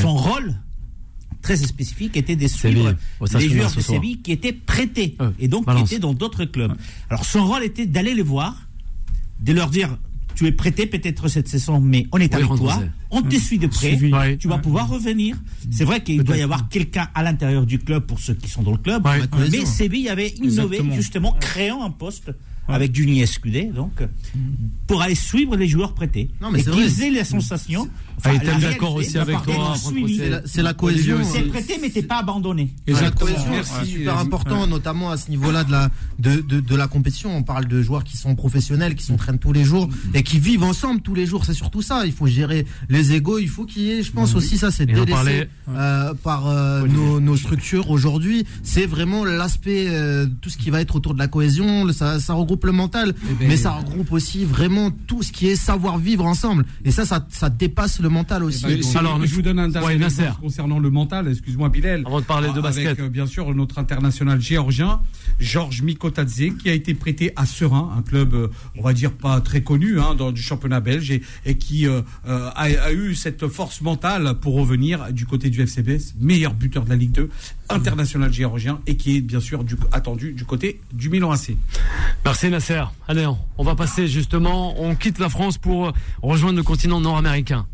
[0.00, 0.54] son rôle
[1.42, 5.48] très spécifique était de suivre oh, les joueurs de Séville qui étaient prêtés euh, et
[5.48, 5.88] donc balance.
[5.88, 6.72] qui étaient dans d'autres clubs.
[7.10, 8.68] Alors son rôle était d'aller les voir,
[9.40, 9.98] de leur dire
[10.34, 13.58] tu es prêté peut-être cette saison, mais on est oui, avec toi, on te suit
[13.58, 13.96] de près,
[14.38, 14.60] tu vas ouais.
[14.62, 15.36] pouvoir revenir.
[15.70, 18.62] C'est vrai qu'il doit y avoir quelqu'un à l'intérieur du club pour ceux qui sont
[18.62, 19.06] dans le club,
[19.50, 20.94] mais Séville avait innové Exactement.
[20.94, 22.32] justement, créant un poste
[22.68, 24.02] avec Juni Escudé, donc,
[24.86, 26.30] pour aller suivre les joueurs prêtés.
[26.40, 27.88] Non, mais et qu'ils aient la sensation.
[28.18, 29.74] Enfin, ah, d'accord aussi avec toi.
[30.44, 31.18] C'est la, cohésion.
[31.24, 32.70] C'est prêté, mais t'es pas abandonné.
[32.86, 36.86] La cohésion, c'est super important, notamment à ce niveau-là de la, de, de, de, la
[36.86, 37.36] compétition.
[37.36, 40.62] On parle de joueurs qui sont professionnels, qui s'entraînent tous les jours et qui vivent
[40.62, 41.44] ensemble tous les jours.
[41.44, 42.06] C'est surtout ça.
[42.06, 43.38] Il faut gérer les égaux.
[43.38, 47.18] Il faut qu'il y ait, je pense aussi, ça, c'est délaissé euh, par euh, nos,
[47.18, 48.46] nos, structures aujourd'hui.
[48.62, 51.90] C'est vraiment l'aspect, euh, tout ce qui va être autour de la cohésion.
[51.92, 55.32] Ça, ça regroupe regroupe le mental, eh ben, mais ça regroupe aussi vraiment tout ce
[55.32, 56.66] qui est savoir vivre ensemble.
[56.84, 58.64] Et ça, ça, ça dépasse le mental aussi.
[58.68, 60.06] Eh ben, alors, je vous donne un dernier
[60.40, 61.28] concernant le mental.
[61.28, 62.02] Excuse-moi, Bilal.
[62.06, 62.86] Avant de parler de basket.
[62.86, 65.00] Avec, euh, bien sûr, notre international géorgien,
[65.38, 69.40] Georges Mikotadze, qui a été prêté à Serein, un club, euh, on va dire, pas
[69.40, 74.34] très connu hein, dans du championnat belge, et, qui euh, a, eu cette force mentale
[74.40, 77.30] pour revenir du côté du FCBS, meilleur buteur de la Ligue 2,
[77.70, 81.56] international géorgien, et qui est bien sûr du, attendu du côté du Milan AC.
[82.24, 82.82] Merci Nasser.
[83.08, 83.28] Allez,
[83.58, 87.66] on va passer justement, on quitte la France pour rejoindre le continent nord-américain.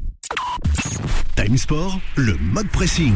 [1.37, 3.14] Time Sport, le mode pressing.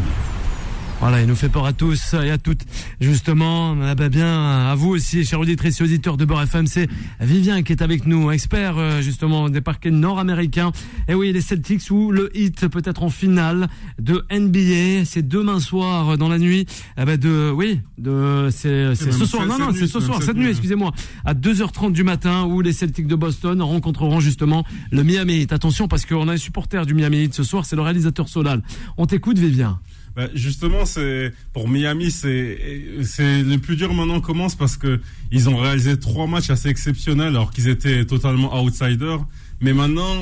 [1.02, 2.60] Voilà, il nous fait peur à tous et à toutes.
[3.00, 6.88] Justement, ah bah bien, à vous aussi, chers auditeurs et auditeurs de Beurre FM, c'est
[7.20, 10.70] Vivien qui est avec nous, expert euh, justement des parquets nord-américains.
[11.08, 13.66] Et oui, les Celtics ou le Heat peut-être en finale
[13.98, 15.04] de NBA.
[15.04, 16.66] C'est demain soir dans la nuit.
[16.96, 19.44] Ah bah de, oui, de, c'est ce soir.
[19.44, 20.92] Non, non, c'est ce soir, cette nuit, excusez-moi,
[21.24, 25.52] à 2h30 du matin où les Celtics de Boston rencontreront justement le Miami Heat.
[25.52, 28.62] Attention parce qu'on a un supporter du Miami Heat ce soir, c'est le réalisateur Solal.
[28.98, 29.80] On t'écoute, Vivien.
[30.14, 32.58] Bah, justement, c'est pour Miami, c'est
[33.02, 35.00] c'est le plus dur maintenant commence parce que
[35.30, 39.24] ils ont réalisé trois matchs assez exceptionnels alors qu'ils étaient totalement outsiders.
[39.62, 40.16] Mais maintenant,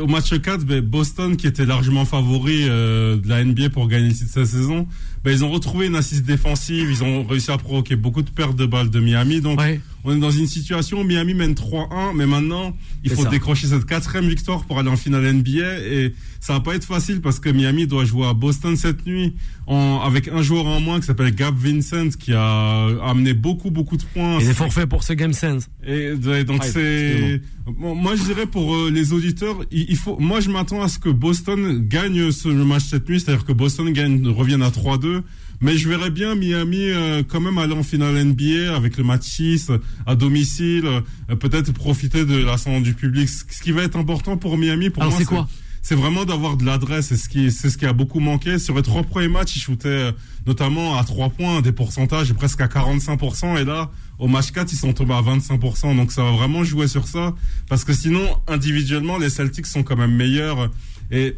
[0.00, 4.08] au match 4, ben, Boston, qui était largement favori euh, de la NBA pour gagner
[4.08, 4.88] le titre cette saison,
[5.24, 8.56] ben, ils ont retrouvé une assise défensive, ils ont réussi à provoquer beaucoup de pertes
[8.56, 9.40] de balles de Miami.
[9.40, 9.60] Donc,
[10.04, 13.84] on est dans une situation où Miami mène 3-1, mais maintenant, il faut décrocher cette
[13.84, 15.78] quatrième victoire pour aller en finale NBA.
[15.78, 19.36] Et ça va pas être facile parce que Miami doit jouer à Boston cette nuit
[19.68, 23.96] en, avec un joueur en moins qui s'appelle Gab Vincent qui a amené beaucoup, beaucoup
[23.96, 24.38] de points.
[24.40, 25.68] Il est forfait pour ce Game Sense.
[25.86, 30.82] Et, donc, c'est, moi, je dirais pour euh, les auditeurs, il, faut, moi, je m'attends
[30.82, 34.70] à ce que Boston gagne ce match cette nuit, c'est-à-dire que Boston gagne, revienne à
[34.70, 35.11] 3-2.
[35.60, 39.22] Mais je verrais bien Miami euh, quand même aller en finale NBA avec le match
[39.22, 39.70] 6
[40.06, 43.28] à domicile, euh, peut-être profiter de l'ascendant du public.
[43.28, 45.48] Ce qui va être important pour Miami, pour moi, c'est quoi
[45.82, 47.08] c'est vraiment d'avoir de l'adresse.
[47.08, 48.58] C'est ce qui, c'est ce qui a beaucoup manqué.
[48.60, 50.12] Sur les trois premiers matchs, ils shootaient euh,
[50.46, 53.60] notamment à trois points, des pourcentages presque à 45%.
[53.60, 55.96] Et là, au match 4, ils sont tombés à 25%.
[55.96, 57.34] Donc ça va vraiment jouer sur ça.
[57.68, 60.70] Parce que sinon, individuellement, les Celtics sont quand même meilleurs.
[61.10, 61.36] Et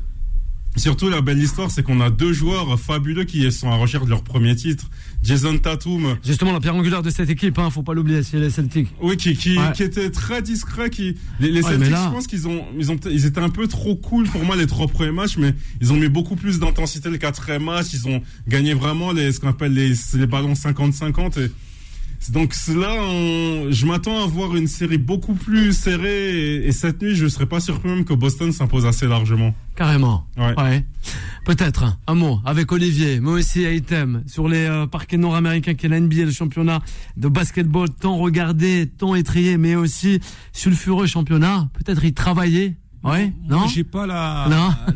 [0.77, 4.11] Surtout, la belle histoire, c'est qu'on a deux joueurs fabuleux qui sont à recherche de
[4.11, 4.91] leur premier titre.
[5.23, 6.17] Jason Tatum.
[6.25, 8.89] Justement, la pierre angulaire de cette équipe, hein, faut pas l'oublier, c'est les Celtics.
[9.01, 10.91] Oui, qui, qui, qui était très discret.
[10.91, 14.29] Qui, les, Celtics, je pense qu'ils ont, ils ont, ils étaient un peu trop cool
[14.29, 17.65] pour moi les trois premiers matchs, mais ils ont mis beaucoup plus d'intensité le quatrième
[17.65, 17.87] match.
[17.93, 21.51] Ils ont gagné vraiment les, ce qu'on appelle les, les ballons 50-50 et,
[22.31, 22.97] donc là,
[23.71, 27.47] je m'attends à voir une série beaucoup plus serrée et, cette nuit, je ne serais
[27.47, 29.55] pas surpris même que Boston s'impose assez largement.
[29.77, 30.27] Carrément.
[30.37, 30.85] Ouais.
[31.45, 35.89] Peut-être un mot avec Olivier, moi aussi item sur les euh, parquets nord-américains qui est
[35.89, 36.81] l'NBA, le championnat
[37.17, 40.21] de basketball tant regardé, tant étrié, mais aussi
[40.53, 41.69] sulfureux championnat.
[41.75, 43.69] Peut-être y travailler Ouais, non.
[43.69, 44.49] J'ai pas la,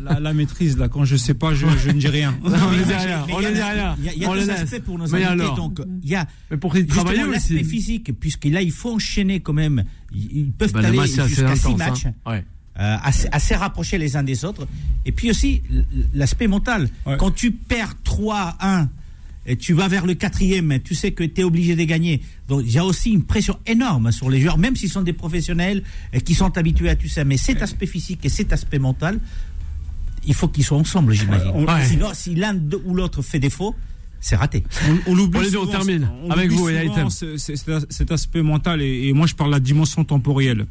[0.03, 0.89] la, la, maîtrise là.
[0.89, 2.35] Quand je sais pas, je, je ne dis rien.
[2.43, 3.25] on ne dit rien.
[3.31, 3.95] On ne dit rien.
[4.15, 5.55] Il y a, aspects pour nos invités.
[5.55, 9.53] Donc, il y a mais pour travailler l'aspect physique, puisque là, il faut enchaîner quand
[9.53, 9.83] même.
[10.11, 11.75] Ils peuvent bah, aller jusqu'à six hein.
[11.77, 12.05] matchs.
[12.25, 12.43] Ouais.
[12.79, 14.67] Euh, assez, assez, rapprochés les uns des autres.
[15.05, 15.61] Et puis aussi
[16.13, 16.89] l'aspect mental.
[17.19, 18.87] Quand tu perds 3-1
[19.45, 22.21] et tu vas vers le quatrième, tu sais que tu es obligé de gagner.
[22.47, 25.13] Donc il y a aussi une pression énorme sur les joueurs, même s'ils sont des
[25.13, 25.83] professionnels
[26.13, 27.23] et qui sont habitués à tout ça.
[27.23, 29.19] Mais cet aspect physique et cet aspect mental,
[30.27, 31.51] il faut qu'ils soient ensemble, j'imagine.
[31.85, 33.75] Sinon, si l'un ou l'autre fait défaut,
[34.19, 34.63] c'est raté.
[35.07, 35.55] On, l'oublie.
[35.57, 36.69] On, termine avec vous,
[37.09, 40.65] cet aspect mental, et, moi je parle de la dimension temporelle.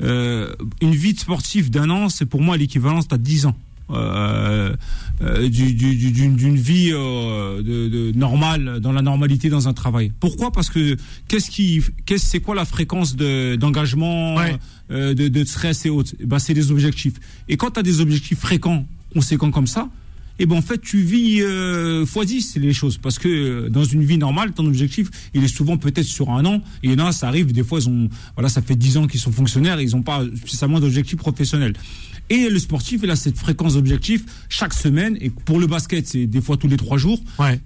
[0.00, 3.56] Euh, une vie sportive d'un an, c'est pour moi l'équivalence à 10 ans.
[3.90, 4.74] Euh,
[5.22, 10.12] euh, d'une vie euh, de, de, normale dans la normalité dans un travail.
[10.20, 10.52] Pourquoi?
[10.52, 14.36] Parce que qu'est-ce qui, qu'est-ce c'est quoi la fréquence d'engagement,
[14.90, 16.12] de, de, stress et autres?
[16.24, 17.14] Bah, c'est des objectifs.
[17.48, 19.88] Et quand tu as des objectifs fréquents, conséquents comme ça,
[20.38, 22.98] et eh ben en fait tu vis euh, fois 10 les choses.
[22.98, 26.62] Parce que dans une vie normale ton objectif il est souvent peut-être sur un an.
[26.82, 29.32] Et a ça arrive des fois ils ont voilà ça fait 10 ans qu'ils sont
[29.32, 31.74] fonctionnaires ils n'ont pas spécialement d'objectifs professionnels.
[32.30, 35.16] Et le sportif, il a cette fréquence d'objectifs chaque semaine.
[35.20, 37.20] Et pour le basket, c'est des fois tous les trois jours,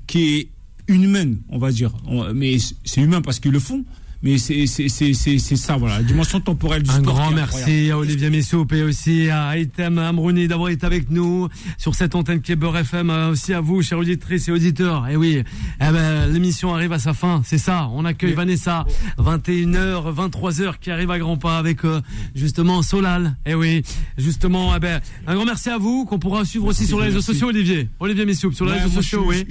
[0.07, 0.49] qui est
[0.87, 1.93] humaine, on va dire.
[2.35, 3.85] Mais c'est humain parce qu'ils le font
[4.23, 7.15] mais c'est ça, voilà, la dimension temporelle du Un sport.
[7.15, 11.97] Grand merci à Olivier Messoup et aussi à Item Amrouni d'avoir été avec nous sur
[11.97, 13.11] cette antenne Beurre FM.
[13.11, 15.09] Euh, aussi à vous, chers auditrices et auditeurs.
[15.09, 15.43] Et oui,
[15.81, 17.89] eh ben, l'émission arrive à sa fin, c'est ça.
[17.93, 18.85] On accueille Vanessa,
[19.19, 22.01] 21h, 23h, qui arrive à grands pas avec euh,
[22.35, 23.37] justement Solal.
[23.45, 23.83] Et oui,
[24.19, 27.23] justement, eh ben, un grand merci à vous qu'on pourra suivre aussi sur les réseaux
[27.23, 27.89] sociaux, Olivier.
[27.99, 29.45] Olivier Messoup, sur les réseaux sociaux, oui.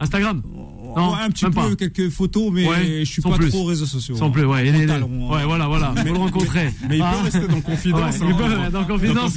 [0.00, 0.42] Instagram
[0.96, 4.15] un petit peu, quelques photos, mais je suis pas trop réseaux sociaux.
[4.16, 4.70] Sans plus, ouais.
[4.70, 5.94] Ouais, voilà, voilà.
[5.96, 6.70] Faut le rencontrer.
[6.88, 8.16] Mais il peut rester dans confidence.
[8.26, 9.36] Il peut rester dans confidence,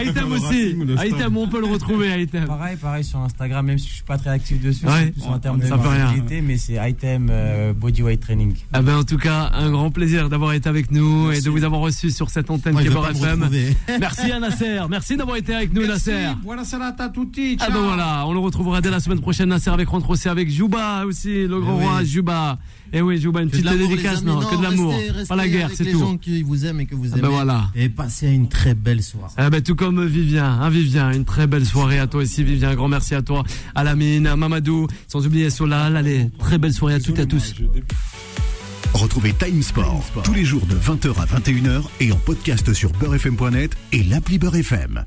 [0.00, 0.76] Aitem aussi.
[1.04, 2.46] Aitem, on peut le retrouver, Aitem.
[2.46, 4.86] Pareil, pareil sur Instagram, même si je suis pas très actif dessus.
[5.26, 8.54] En termes de visibilité, mais c'est Item euh, Bodyweight Training.
[8.72, 11.64] Ah ben, en tout cas, un grand plaisir d'avoir été avec nous et de vous
[11.64, 13.48] avoir reçu sur cette antenne Kebor FM.
[14.00, 14.80] Merci à Nasser.
[14.88, 16.28] Merci d'avoir été avec nous, Nasser.
[16.42, 17.56] Buonasera a tutti.
[17.60, 21.04] Ah ben voilà, on le retrouvera dès la semaine prochaine, Nasser, avec Rentrosé, avec Juba
[21.06, 22.58] aussi, le grand eh roi Juba.
[22.92, 24.92] Et eh oui, Juba, une petite dédicace, non, que de l'amour.
[25.28, 25.90] Pas la guerre, c'est tout.
[25.90, 27.34] les gens qui vous aiment et que vous ah ben aimez.
[27.34, 27.68] voilà.
[27.76, 29.32] Et passez une très belle soirée.
[29.36, 32.70] Ah ben, tout comme Vivien, hein, Vivien, une très belle soirée à toi aussi, Vivien.
[32.70, 33.44] Un grand merci à toi,
[33.76, 35.96] à Lamine, à Mamadou, sans oublier Solal.
[35.96, 37.54] Allez, très belle soirée à toutes et à tous.
[38.92, 43.76] Retrouvez Time Sport tous les jours de 20h à 21h et en podcast sur beurrefm.net
[43.92, 44.98] et l'appli Beurrefm.